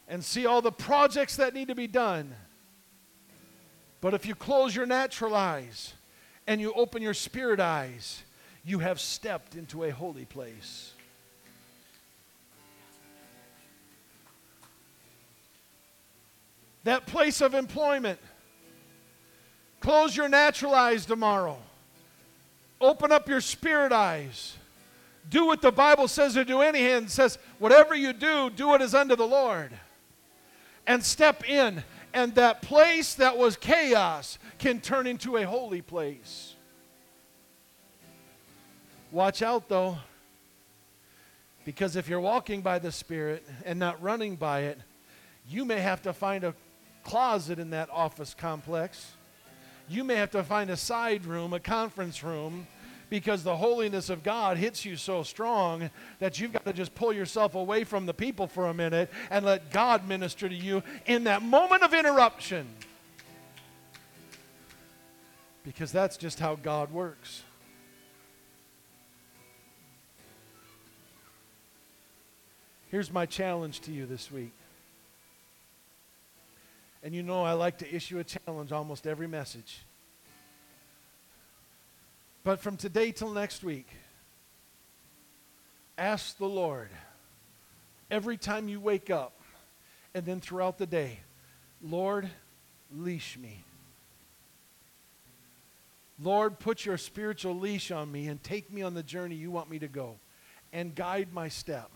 and 0.07 0.23
see 0.23 0.45
all 0.45 0.61
the 0.61 0.71
projects 0.71 1.35
that 1.37 1.53
need 1.53 1.67
to 1.67 1.75
be 1.75 1.87
done. 1.87 2.33
But 3.99 4.13
if 4.13 4.25
you 4.25 4.35
close 4.35 4.75
your 4.75 4.85
natural 4.85 5.35
eyes 5.35 5.93
and 6.45 6.61
you 6.61 6.71
open 6.73 7.01
your 7.01 7.13
spirit 7.13 7.59
eyes, 7.59 8.23
you 8.63 8.79
have 8.79 8.99
stepped 8.99 9.55
into 9.55 9.83
a 9.83 9.91
holy 9.91 10.25
place. 10.25 10.93
That 16.85 17.05
place 17.05 17.41
of 17.41 17.53
employment. 17.53 18.19
Close 19.81 20.15
your 20.15 20.29
natural 20.29 20.73
eyes 20.73 21.05
tomorrow. 21.05 21.57
Open 22.79 23.11
up 23.11 23.27
your 23.27 23.41
spirit 23.41 23.91
eyes 23.91 24.55
do 25.29 25.45
what 25.45 25.61
the 25.61 25.71
Bible 25.71 26.07
says 26.07 26.33
to 26.35 26.45
do 26.45 26.61
anyhow 26.61 26.97
and 26.97 27.09
says, 27.09 27.37
whatever 27.59 27.95
you 27.95 28.13
do, 28.13 28.49
do 28.49 28.73
it 28.73 28.81
as 28.81 28.93
unto 28.93 29.15
the 29.15 29.27
Lord. 29.27 29.71
And 30.85 31.03
step 31.03 31.47
in. 31.49 31.83
And 32.13 32.33
that 32.35 32.61
place 32.61 33.15
that 33.15 33.37
was 33.37 33.57
chaos 33.57 34.39
can 34.57 34.79
turn 34.79 35.05
into 35.05 35.37
a 35.37 35.43
holy 35.43 35.81
place. 35.81 36.55
Watch 39.11 39.41
out 39.41 39.69
though, 39.69 39.97
because 41.63 41.95
if 41.95 42.09
you're 42.09 42.19
walking 42.19 42.61
by 42.61 42.79
the 42.79 42.91
Spirit 42.91 43.45
and 43.65 43.77
not 43.77 44.01
running 44.01 44.35
by 44.35 44.61
it, 44.61 44.79
you 45.49 45.63
may 45.63 45.79
have 45.79 46.01
to 46.03 46.13
find 46.13 46.43
a 46.43 46.53
closet 47.03 47.59
in 47.59 47.69
that 47.69 47.89
office 47.91 48.33
complex. 48.33 49.13
You 49.87 50.03
may 50.03 50.15
have 50.15 50.31
to 50.31 50.43
find 50.43 50.69
a 50.69 50.77
side 50.77 51.25
room, 51.25 51.53
a 51.53 51.59
conference 51.59 52.23
room 52.23 52.67
because 53.09 53.43
the 53.43 53.55
holiness 53.55 54.09
of 54.09 54.23
God 54.23 54.57
hits 54.57 54.83
you 54.83 54.95
so 54.95 55.23
strong 55.23 55.89
that 56.19 56.39
you've 56.39 56.53
got 56.53 56.65
to 56.65 56.73
just 56.73 56.93
pull 56.95 57.13
yourself 57.13 57.55
away 57.55 57.83
from 57.83 58.05
the 58.05 58.13
people 58.13 58.47
for 58.47 58.67
a 58.67 58.73
minute 58.73 59.09
and 59.29 59.45
let 59.45 59.71
God 59.71 60.07
minister 60.07 60.49
to 60.49 60.55
you 60.55 60.83
in 61.05 61.23
that 61.25 61.41
moment 61.41 61.83
of 61.83 61.93
interruption. 61.93 62.67
Because 65.63 65.91
that's 65.91 66.17
just 66.17 66.39
how 66.39 66.55
God 66.55 66.91
works. 66.91 67.43
Here's 72.89 73.11
my 73.11 73.25
challenge 73.25 73.81
to 73.81 73.91
you 73.91 74.05
this 74.05 74.31
week. 74.31 74.53
And 77.03 77.13
you 77.13 77.21
know, 77.21 77.43
I 77.43 77.53
like 77.53 77.77
to 77.79 77.95
issue 77.95 78.19
a 78.19 78.23
challenge 78.23 78.71
almost 78.71 79.05
every 79.05 79.27
message. 79.27 79.79
But 82.47 82.61
from 82.61 82.77
today 82.77 83.11
till 83.11 83.33
next 83.33 83.61
week, 83.61 83.89
ask 85.97 86.37
the 86.37 86.45
Lord 86.45 86.87
every 88.09 88.37
time 88.37 88.69
you 88.69 88.79
wake 88.79 89.09
up 89.09 89.41
and 90.13 90.25
then 90.25 90.39
throughout 90.39 90.77
the 90.77 90.85
day, 90.85 91.19
Lord, 91.81 92.29
leash 92.95 93.37
me. 93.37 93.65
Lord, 96.23 96.57
put 96.57 96.85
your 96.85 96.97
spiritual 96.97 97.59
leash 97.59 97.91
on 97.91 98.09
me 98.09 98.27
and 98.27 98.41
take 98.41 98.71
me 98.71 98.81
on 98.81 98.93
the 98.93 99.03
journey 99.03 99.35
you 99.35 99.51
want 99.51 99.69
me 99.69 99.79
to 99.79 99.89
go 99.89 100.15
and 100.71 100.95
guide 100.95 101.33
my 101.33 101.49
step 101.49 101.91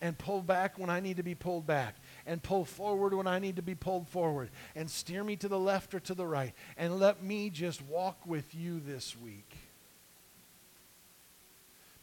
and 0.00 0.18
pull 0.18 0.42
back 0.42 0.76
when 0.76 0.90
I 0.90 0.98
need 0.98 1.18
to 1.18 1.22
be 1.22 1.36
pulled 1.36 1.68
back 1.68 1.94
and 2.26 2.42
pull 2.42 2.64
forward 2.64 3.14
when 3.14 3.28
I 3.28 3.38
need 3.38 3.54
to 3.54 3.62
be 3.62 3.76
pulled 3.76 4.08
forward 4.08 4.50
and 4.74 4.90
steer 4.90 5.22
me 5.22 5.36
to 5.36 5.46
the 5.46 5.56
left 5.56 5.94
or 5.94 6.00
to 6.00 6.14
the 6.14 6.26
right 6.26 6.52
and 6.76 6.98
let 6.98 7.22
me 7.22 7.48
just 7.48 7.80
walk 7.80 8.26
with 8.26 8.56
you 8.56 8.80
this 8.84 9.16
week. 9.16 9.56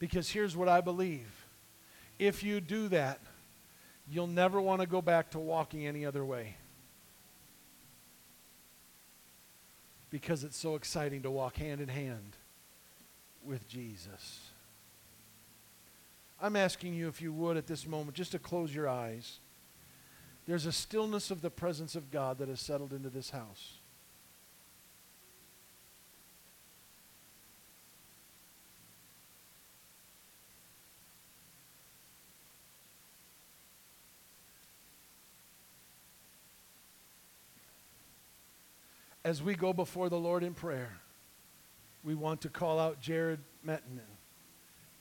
Because 0.02 0.32
here's 0.32 0.58
what 0.58 0.68
I 0.68 0.82
believe 0.82 1.30
if 2.18 2.44
you 2.44 2.60
do 2.60 2.88
that, 2.88 3.20
you'll 4.10 4.26
never 4.26 4.60
want 4.60 4.82
to 4.82 4.88
go 4.88 5.00
back 5.00 5.30
to 5.30 5.40
walking 5.40 5.86
any 5.86 6.08
other 6.08 6.26
way. 6.26 6.56
Because 10.10 10.44
it's 10.44 10.58
so 10.58 10.74
exciting 10.74 11.22
to 11.22 11.30
walk 11.30 11.58
hand 11.58 11.82
in 11.82 11.88
hand 11.88 12.36
with 13.46 13.68
Jesus. 13.70 14.40
I'm 16.42 16.56
asking 16.56 16.96
you, 16.96 17.08
if 17.08 17.22
you 17.22 17.32
would, 17.32 17.56
at 17.56 17.68
this 17.68 17.86
moment, 17.86 18.18
just 18.18 18.32
to 18.32 18.40
close 18.40 18.74
your 18.74 18.90
eyes. 18.90 19.38
There's 20.48 20.66
a 20.66 20.72
stillness 20.72 21.30
of 21.30 21.44
the 21.44 21.52
presence 21.52 21.96
of 21.96 22.10
God 22.10 22.40
that 22.40 22.50
has 22.50 22.60
settled 22.60 22.92
into 22.92 23.10
this 23.10 23.30
house. 23.30 23.74
As 39.24 39.44
we 39.44 39.54
go 39.56 39.74
before 39.74 40.10
the 40.10 40.20
Lord 40.20 40.44
in 40.44 40.54
prayer, 40.54 40.98
we 42.04 42.16
want 42.16 42.42
to 42.42 42.50
call 42.50 42.80
out 42.80 43.00
Jared 43.00 43.40
Mettinen 43.66 44.00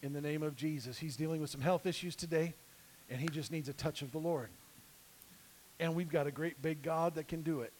in 0.02 0.12
the 0.12 0.20
name 0.20 0.42
of 0.42 0.56
Jesus. 0.56 0.98
He's 0.98 1.16
dealing 1.16 1.40
with 1.40 1.50
some 1.50 1.60
health 1.60 1.86
issues 1.86 2.14
today, 2.14 2.54
and 3.08 3.20
he 3.20 3.28
just 3.28 3.50
needs 3.50 3.68
a 3.68 3.72
touch 3.72 4.02
of 4.02 4.12
the 4.12 4.18
Lord. 4.18 4.48
And 5.78 5.94
we've 5.94 6.10
got 6.10 6.26
a 6.26 6.30
great 6.30 6.60
big 6.60 6.82
God 6.82 7.14
that 7.14 7.28
can 7.28 7.42
do 7.42 7.60
it. 7.60 7.72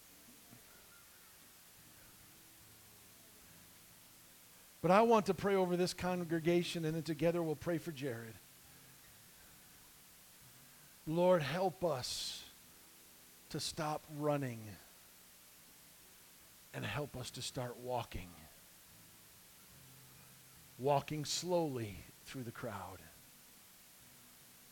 But 4.83 4.91
I 4.91 5.03
want 5.03 5.27
to 5.27 5.35
pray 5.35 5.57
over 5.57 5.77
this 5.77 5.93
congregation, 5.93 6.87
and 6.87 6.95
then 6.95 7.03
together 7.03 7.43
we'll 7.43 7.55
pray 7.55 7.77
for 7.77 7.93
Jared. 7.93 8.33
Lord, 11.07 11.43
help 11.43 11.85
us 11.85 12.43
to 13.51 13.61
stop 13.61 14.03
running 14.17 14.61
and 16.75 16.85
help 16.85 17.17
us 17.17 17.31
to 17.33 17.43
start 17.43 17.77
walking. 17.79 18.29
Walking 20.79 21.25
slowly 21.25 21.99
through 22.25 22.45
the 22.45 22.51
crowd 22.51 22.99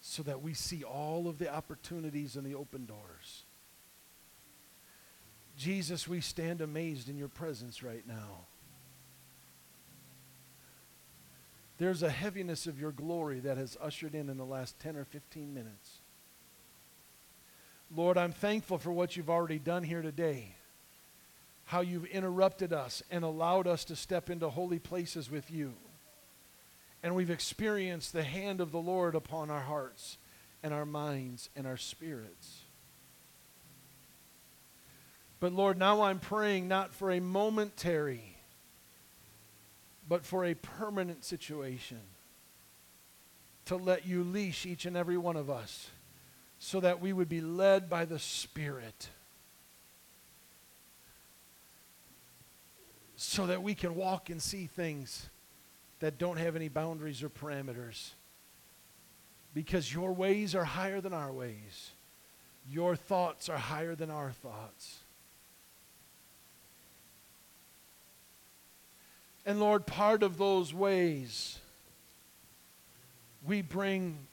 so 0.01 0.23
that 0.23 0.43
we 0.43 0.55
see 0.55 0.85
all 0.85 1.29
of 1.29 1.39
the 1.39 1.53
opportunities 1.53 2.37
and 2.37 2.47
the 2.47 2.55
open 2.55 2.87
doors. 2.87 3.45
Jesus, 5.57 6.07
we 6.07 6.21
stand 6.21 6.61
amazed 6.61 7.09
in 7.09 7.19
your 7.19 7.29
presence 7.29 7.83
right 7.83 8.07
now. 8.07 8.47
There's 11.79 12.03
a 12.03 12.11
heaviness 12.11 12.67
of 12.67 12.81
your 12.81 12.93
glory 12.93 13.41
that 13.41 13.57
has 13.57 13.77
ushered 13.81 14.15
in 14.15 14.29
in 14.29 14.37
the 14.37 14.45
last 14.45 14.79
10 14.81 14.97
or 14.97 15.05
15 15.05 15.53
minutes. 15.53 15.99
Lord, 17.95 18.19
I'm 18.19 18.33
thankful 18.33 18.79
for 18.79 18.93
what 18.93 19.17
you've 19.17 19.31
already 19.31 19.59
done 19.59 19.83
here 19.83 20.03
today. 20.03 20.55
How 21.69 21.83
you've 21.83 22.07
interrupted 22.07 22.73
us 22.73 23.03
and 23.11 23.25
allowed 23.25 23.67
us 23.67 23.85
to 23.85 23.95
step 23.95 24.31
into 24.31 24.49
holy 24.49 24.79
places 24.79 25.31
with 25.31 25.51
you. 25.51 25.75
And 27.03 27.15
we've 27.15 27.29
experienced 27.29 28.15
the 28.15 28.23
hand 28.23 28.63
of 28.63 28.73
the 28.73 28.81
Lord 28.81 29.15
upon 29.15 29.51
our 29.51 29.61
hearts 29.61 30.17
and 30.63 30.73
our 30.73 30.87
minds 30.87 31.51
and 31.55 31.67
our 31.67 31.77
spirits. 31.77 32.63
But 35.41 35.53
Lord, 35.53 35.79
now 35.79 36.01
I'm 36.01 36.21
praying 36.21 36.69
not 36.69 36.95
for 36.95 37.11
a 37.11 37.21
momentary, 37.21 38.39
but 40.09 40.25
for 40.25 40.47
a 40.47 40.55
permanent 40.55 41.23
situation 41.23 42.01
to 43.67 43.77
let 43.77 44.07
you 44.07 44.25
leash 44.25 44.65
each 44.65 44.87
and 44.87 44.97
every 44.97 45.19
one 45.19 45.37
of 45.37 45.51
us 45.51 45.91
so 46.59 46.81
that 46.81 46.99
we 46.99 47.13
would 47.13 47.29
be 47.29 47.43
led 47.43 47.91
by 47.91 48.07
the 48.07 48.19
Spirit. 48.19 49.11
So 53.21 53.47
that 53.47 53.65
we 53.65 53.75
can 53.75 53.97
walk 53.97 54.31
and 54.31 54.41
see 54.41 54.67
things 54.67 55.29
that 55.99 56.19
don't 56.19 56.37
have 56.37 56.55
any 56.55 56.69
boundaries 56.69 57.21
or 57.21 57.29
parameters. 57.29 58.11
Because 59.53 59.93
your 59.93 60.13
ways 60.13 60.55
are 60.55 60.63
higher 60.63 61.01
than 61.01 61.13
our 61.13 61.33
ways, 61.33 61.91
your 62.71 62.95
thoughts 62.95 63.49
are 63.49 63.59
higher 63.59 63.97
than 63.97 64.09
our 64.09 64.31
thoughts. 64.31 64.99
And 69.45 69.59
Lord, 69.59 69.85
part 69.85 70.23
of 70.23 70.39
those 70.39 70.73
ways, 70.73 71.59
we 73.45 73.63
bring 73.63 74.29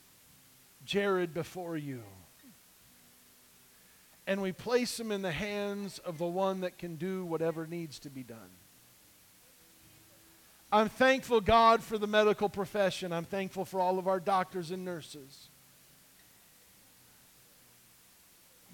Jared 0.85 1.33
before 1.33 1.75
you. 1.75 2.03
And 4.27 4.43
we 4.43 4.51
place 4.51 4.99
him 4.99 5.11
in 5.11 5.23
the 5.23 5.31
hands 5.31 5.97
of 5.97 6.19
the 6.19 6.27
one 6.27 6.61
that 6.61 6.77
can 6.77 6.97
do 6.97 7.25
whatever 7.25 7.65
needs 7.65 7.97
to 7.99 8.11
be 8.11 8.21
done. 8.21 8.51
I'm 10.75 10.89
thankful, 10.89 11.39
God, 11.39 11.81
for 11.81 11.97
the 11.97 12.05
medical 12.05 12.49
profession. 12.49 13.13
I'm 13.13 13.23
thankful 13.23 13.63
for 13.63 13.79
all 13.79 13.97
of 13.97 14.09
our 14.09 14.19
doctors 14.19 14.71
and 14.71 14.83
nurses. 14.83 15.47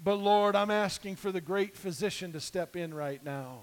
But 0.02 0.16
Lord, 0.16 0.56
I'm 0.56 0.72
asking 0.72 1.14
for 1.14 1.30
the 1.30 1.40
great 1.40 1.76
physician 1.76 2.32
to 2.32 2.40
step 2.40 2.74
in 2.74 2.92
right 2.92 3.24
now. 3.24 3.60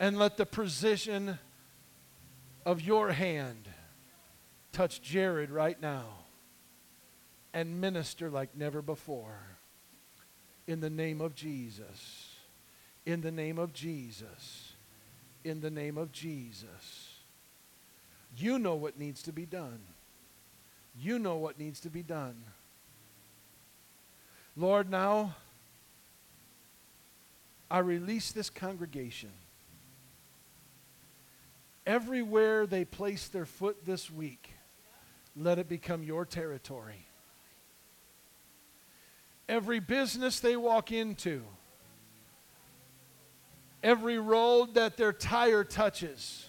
And 0.00 0.18
let 0.18 0.38
the 0.38 0.46
precision 0.46 1.38
of 2.64 2.80
your 2.80 3.12
hand 3.12 3.68
touch 4.72 5.02
Jared 5.02 5.50
right 5.50 5.78
now 5.82 6.06
and 7.52 7.78
minister 7.78 8.30
like 8.30 8.56
never 8.56 8.80
before. 8.80 9.38
In 10.66 10.80
the 10.80 10.88
name 10.88 11.20
of 11.20 11.34
Jesus. 11.34 12.36
In 13.04 13.20
the 13.20 13.30
name 13.30 13.58
of 13.58 13.74
Jesus 13.74 14.73
in 15.44 15.60
the 15.60 15.70
name 15.70 15.98
of 15.98 16.10
Jesus. 16.10 17.18
You 18.36 18.58
know 18.58 18.74
what 18.74 18.98
needs 18.98 19.22
to 19.24 19.32
be 19.32 19.46
done. 19.46 19.80
You 20.98 21.18
know 21.18 21.36
what 21.36 21.58
needs 21.58 21.80
to 21.80 21.90
be 21.90 22.02
done. 22.02 22.42
Lord, 24.56 24.90
now 24.90 25.34
I 27.70 27.78
release 27.78 28.32
this 28.32 28.50
congregation. 28.50 29.30
Everywhere 31.86 32.66
they 32.66 32.84
place 32.84 33.28
their 33.28 33.44
foot 33.44 33.84
this 33.84 34.10
week, 34.10 34.50
let 35.36 35.58
it 35.58 35.68
become 35.68 36.02
your 36.02 36.24
territory. 36.24 37.06
Every 39.48 39.80
business 39.80 40.40
they 40.40 40.56
walk 40.56 40.92
into, 40.92 41.42
Every 43.84 44.18
road 44.18 44.74
that 44.74 44.96
their 44.96 45.12
tire 45.12 45.62
touches, 45.62 46.48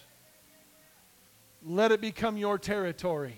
let 1.61 1.91
it 1.91 1.99
become 1.99 2.37
your 2.37 2.57
territory. 2.57 3.35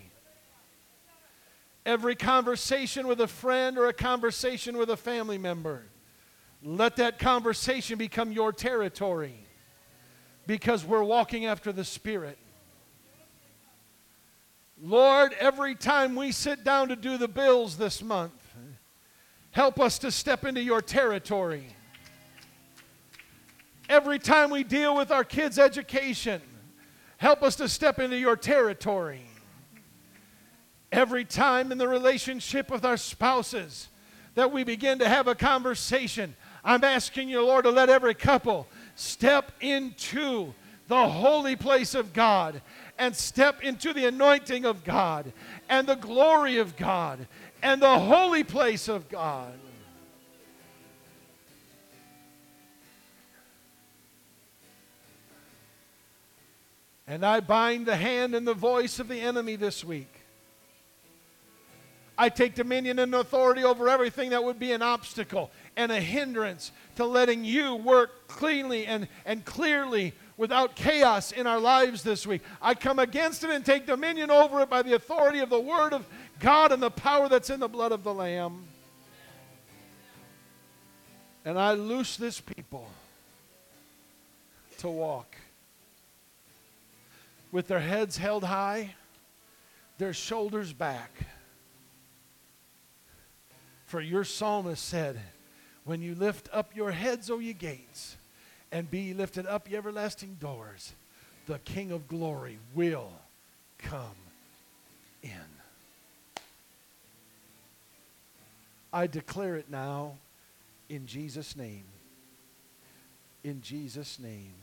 Every 1.83 2.15
conversation 2.15 3.07
with 3.07 3.19
a 3.21 3.27
friend 3.27 3.75
or 3.75 3.87
a 3.87 3.93
conversation 3.93 4.77
with 4.77 4.91
a 4.91 4.97
family 4.97 5.39
member, 5.39 5.85
let 6.61 6.97
that 6.97 7.17
conversation 7.17 7.97
become 7.97 8.31
your 8.31 8.53
territory 8.53 9.39
because 10.45 10.85
we're 10.85 11.03
walking 11.03 11.47
after 11.47 11.71
the 11.71 11.83
Spirit. 11.83 12.37
Lord, 14.79 15.33
every 15.39 15.73
time 15.73 16.15
we 16.15 16.31
sit 16.31 16.63
down 16.63 16.89
to 16.89 16.95
do 16.95 17.17
the 17.17 17.27
bills 17.27 17.77
this 17.77 18.03
month, 18.03 18.53
help 19.49 19.79
us 19.79 19.97
to 19.99 20.11
step 20.11 20.45
into 20.45 20.61
your 20.61 20.83
territory. 20.83 21.73
Every 23.89 24.19
time 24.19 24.49
we 24.49 24.63
deal 24.63 24.95
with 24.95 25.11
our 25.11 25.23
kids' 25.23 25.57
education, 25.57 26.41
help 27.17 27.41
us 27.41 27.55
to 27.57 27.69
step 27.69 27.99
into 27.99 28.17
your 28.17 28.35
territory. 28.35 29.21
Every 30.91 31.25
time 31.25 31.71
in 31.71 31.77
the 31.77 31.87
relationship 31.87 32.69
with 32.69 32.85
our 32.85 32.97
spouses 32.97 33.89
that 34.35 34.51
we 34.51 34.63
begin 34.63 34.99
to 34.99 35.09
have 35.09 35.27
a 35.27 35.35
conversation, 35.35 36.35
I'm 36.63 36.83
asking 36.83 37.29
you, 37.29 37.45
Lord, 37.45 37.63
to 37.63 37.71
let 37.71 37.89
every 37.89 38.13
couple 38.13 38.67
step 38.95 39.51
into 39.61 40.53
the 40.87 41.07
holy 41.07 41.55
place 41.55 41.95
of 41.95 42.13
God 42.13 42.61
and 42.97 43.15
step 43.15 43.63
into 43.63 43.93
the 43.93 44.05
anointing 44.05 44.65
of 44.65 44.83
God 44.83 45.31
and 45.69 45.87
the 45.87 45.95
glory 45.95 46.57
of 46.57 46.75
God 46.75 47.27
and 47.61 47.81
the 47.81 47.99
holy 47.99 48.43
place 48.43 48.87
of 48.87 49.09
God. 49.09 49.53
And 57.07 57.25
I 57.25 57.39
bind 57.39 57.85
the 57.85 57.95
hand 57.95 58.35
and 58.35 58.45
the 58.45 58.53
voice 58.53 58.99
of 58.99 59.07
the 59.07 59.19
enemy 59.19 59.55
this 59.55 59.83
week. 59.83 60.13
I 62.17 62.29
take 62.29 62.55
dominion 62.55 62.99
and 62.99 63.13
authority 63.13 63.63
over 63.63 63.87
everything 63.87 64.31
that 64.31 64.43
would 64.43 64.59
be 64.59 64.71
an 64.71 64.81
obstacle 64.81 65.51
and 65.77 65.91
a 65.91 66.01
hindrance 66.01 66.71
to 66.95 67.05
letting 67.05 67.45
you 67.45 67.75
work 67.75 68.27
cleanly 68.27 68.87
and, 68.87 69.07
and 69.25 69.45
clearly 69.45 70.13
without 70.35 70.75
chaos 70.75 71.31
in 71.31 71.45
our 71.47 71.59
lives 71.59 72.01
this 72.03 72.25
week. 72.25 72.41
I 72.61 72.73
come 72.73 72.99
against 72.99 73.43
it 73.43 73.51
and 73.51 73.63
take 73.63 73.85
dominion 73.85 74.31
over 74.31 74.61
it 74.61 74.69
by 74.69 74.81
the 74.81 74.93
authority 74.93 75.39
of 75.39 75.49
the 75.49 75.59
Word 75.59 75.93
of 75.93 76.05
God 76.39 76.71
and 76.71 76.81
the 76.81 76.91
power 76.91 77.29
that's 77.29 77.51
in 77.51 77.59
the 77.59 77.67
blood 77.67 77.91
of 77.91 78.03
the 78.03 78.13
Lamb. 78.13 78.63
And 81.45 81.57
I 81.57 81.73
loose 81.73 82.17
this 82.17 82.41
people 82.41 82.89
to 84.79 84.89
walk 84.89 85.36
with 87.51 87.67
their 87.67 87.79
heads 87.79 88.17
held 88.17 88.43
high, 88.43 88.95
their 89.97 90.13
shoulders 90.13 90.73
back. 90.73 91.11
For 93.85 94.01
your 94.01 94.23
psalmist 94.23 94.83
said, 94.83 95.19
When 95.85 96.01
you 96.01 96.13
lift 96.13 96.49
up 96.51 96.75
your 96.75 96.91
heads, 96.91 97.29
O 97.29 97.39
ye 97.39 97.53
gates, 97.53 98.17
and 98.71 98.91
be 98.91 99.13
lifted 99.13 99.45
up, 99.45 99.69
ye 99.69 99.77
everlasting 99.77 100.37
doors, 100.39 100.91
the 101.45 101.59
King 101.59 101.91
of 101.91 102.07
glory 102.07 102.59
will 102.75 103.11
come 103.77 104.01
in. 105.23 105.31
I 108.91 109.07
declare 109.07 109.55
it 109.55 109.69
now 109.69 110.15
in 110.89 111.05
Jesus' 111.05 111.55
name. 111.55 111.83
In 113.43 113.61
Jesus' 113.61 114.19
name. 114.19 114.53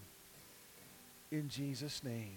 In 1.30 1.48
Jesus' 1.48 2.02
name. 2.04 2.36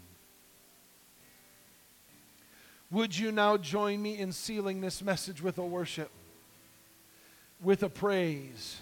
Would 2.91 3.17
you 3.17 3.31
now 3.31 3.57
join 3.57 4.01
me 4.01 4.17
in 4.17 4.31
sealing 4.31 4.79
this 4.81 5.01
message 5.01 5.41
with 5.41 5.57
a 5.57 5.65
worship, 5.65 6.09
with 7.61 7.83
a 7.83 7.89
praise, 7.89 8.79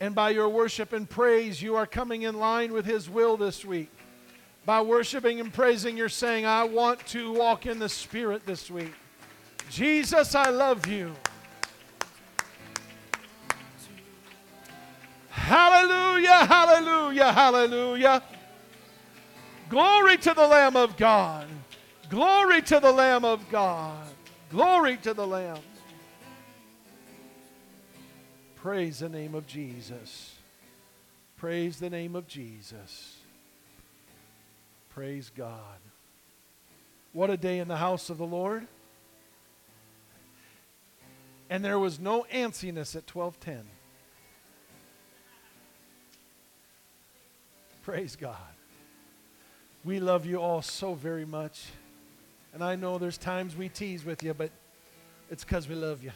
And 0.00 0.14
by 0.14 0.30
your 0.30 0.48
worship 0.48 0.92
and 0.92 1.08
praise, 1.08 1.62
you 1.62 1.76
are 1.76 1.86
coming 1.86 2.22
in 2.22 2.38
line 2.38 2.72
with 2.72 2.84
His 2.84 3.08
will 3.08 3.36
this 3.36 3.64
week. 3.64 3.90
By 4.66 4.80
worshiping 4.80 5.40
and 5.40 5.52
praising, 5.52 5.96
you're 5.96 6.08
saying, 6.08 6.46
I 6.46 6.64
want 6.64 7.06
to 7.08 7.32
walk 7.32 7.66
in 7.66 7.78
the 7.78 7.88
Spirit 7.88 8.44
this 8.46 8.70
week. 8.70 8.92
Jesus, 9.70 10.34
I 10.34 10.50
love 10.50 10.86
you. 10.86 11.12
Hallelujah, 15.30 16.46
hallelujah, 16.46 17.32
hallelujah. 17.32 18.22
Glory 19.68 20.16
to 20.18 20.34
the 20.34 20.46
Lamb 20.46 20.76
of 20.76 20.96
God. 20.96 21.46
Glory 22.10 22.62
to 22.62 22.80
the 22.80 22.92
Lamb 22.92 23.24
of 23.24 23.48
God. 23.50 24.06
Glory 24.50 24.96
to 24.98 25.14
the 25.14 25.26
Lamb. 25.26 25.58
Praise 28.56 29.00
the 29.00 29.08
name 29.08 29.34
of 29.34 29.46
Jesus. 29.46 30.34
Praise 31.36 31.78
the 31.78 31.90
name 31.90 32.14
of 32.16 32.26
Jesus. 32.26 33.16
Praise 34.90 35.30
God. 35.36 35.78
What 37.12 37.30
a 37.30 37.36
day 37.36 37.58
in 37.58 37.68
the 37.68 37.76
house 37.76 38.10
of 38.10 38.18
the 38.18 38.26
Lord. 38.26 38.66
And 41.50 41.64
there 41.64 41.78
was 41.78 42.00
no 42.00 42.26
antsiness 42.32 42.96
at 42.96 43.14
1210. 43.14 43.64
Praise 47.82 48.16
God. 48.16 48.36
We 49.84 50.00
love 50.00 50.24
you 50.24 50.40
all 50.40 50.62
so 50.62 50.94
very 50.94 51.26
much. 51.26 51.66
And 52.54 52.62
I 52.62 52.76
know 52.76 52.98
there's 52.98 53.18
times 53.18 53.56
we 53.56 53.68
tease 53.68 54.04
with 54.04 54.22
you, 54.22 54.32
but 54.32 54.50
it's 55.28 55.42
because 55.42 55.68
we 55.68 55.74
love 55.74 56.04
you. 56.04 56.12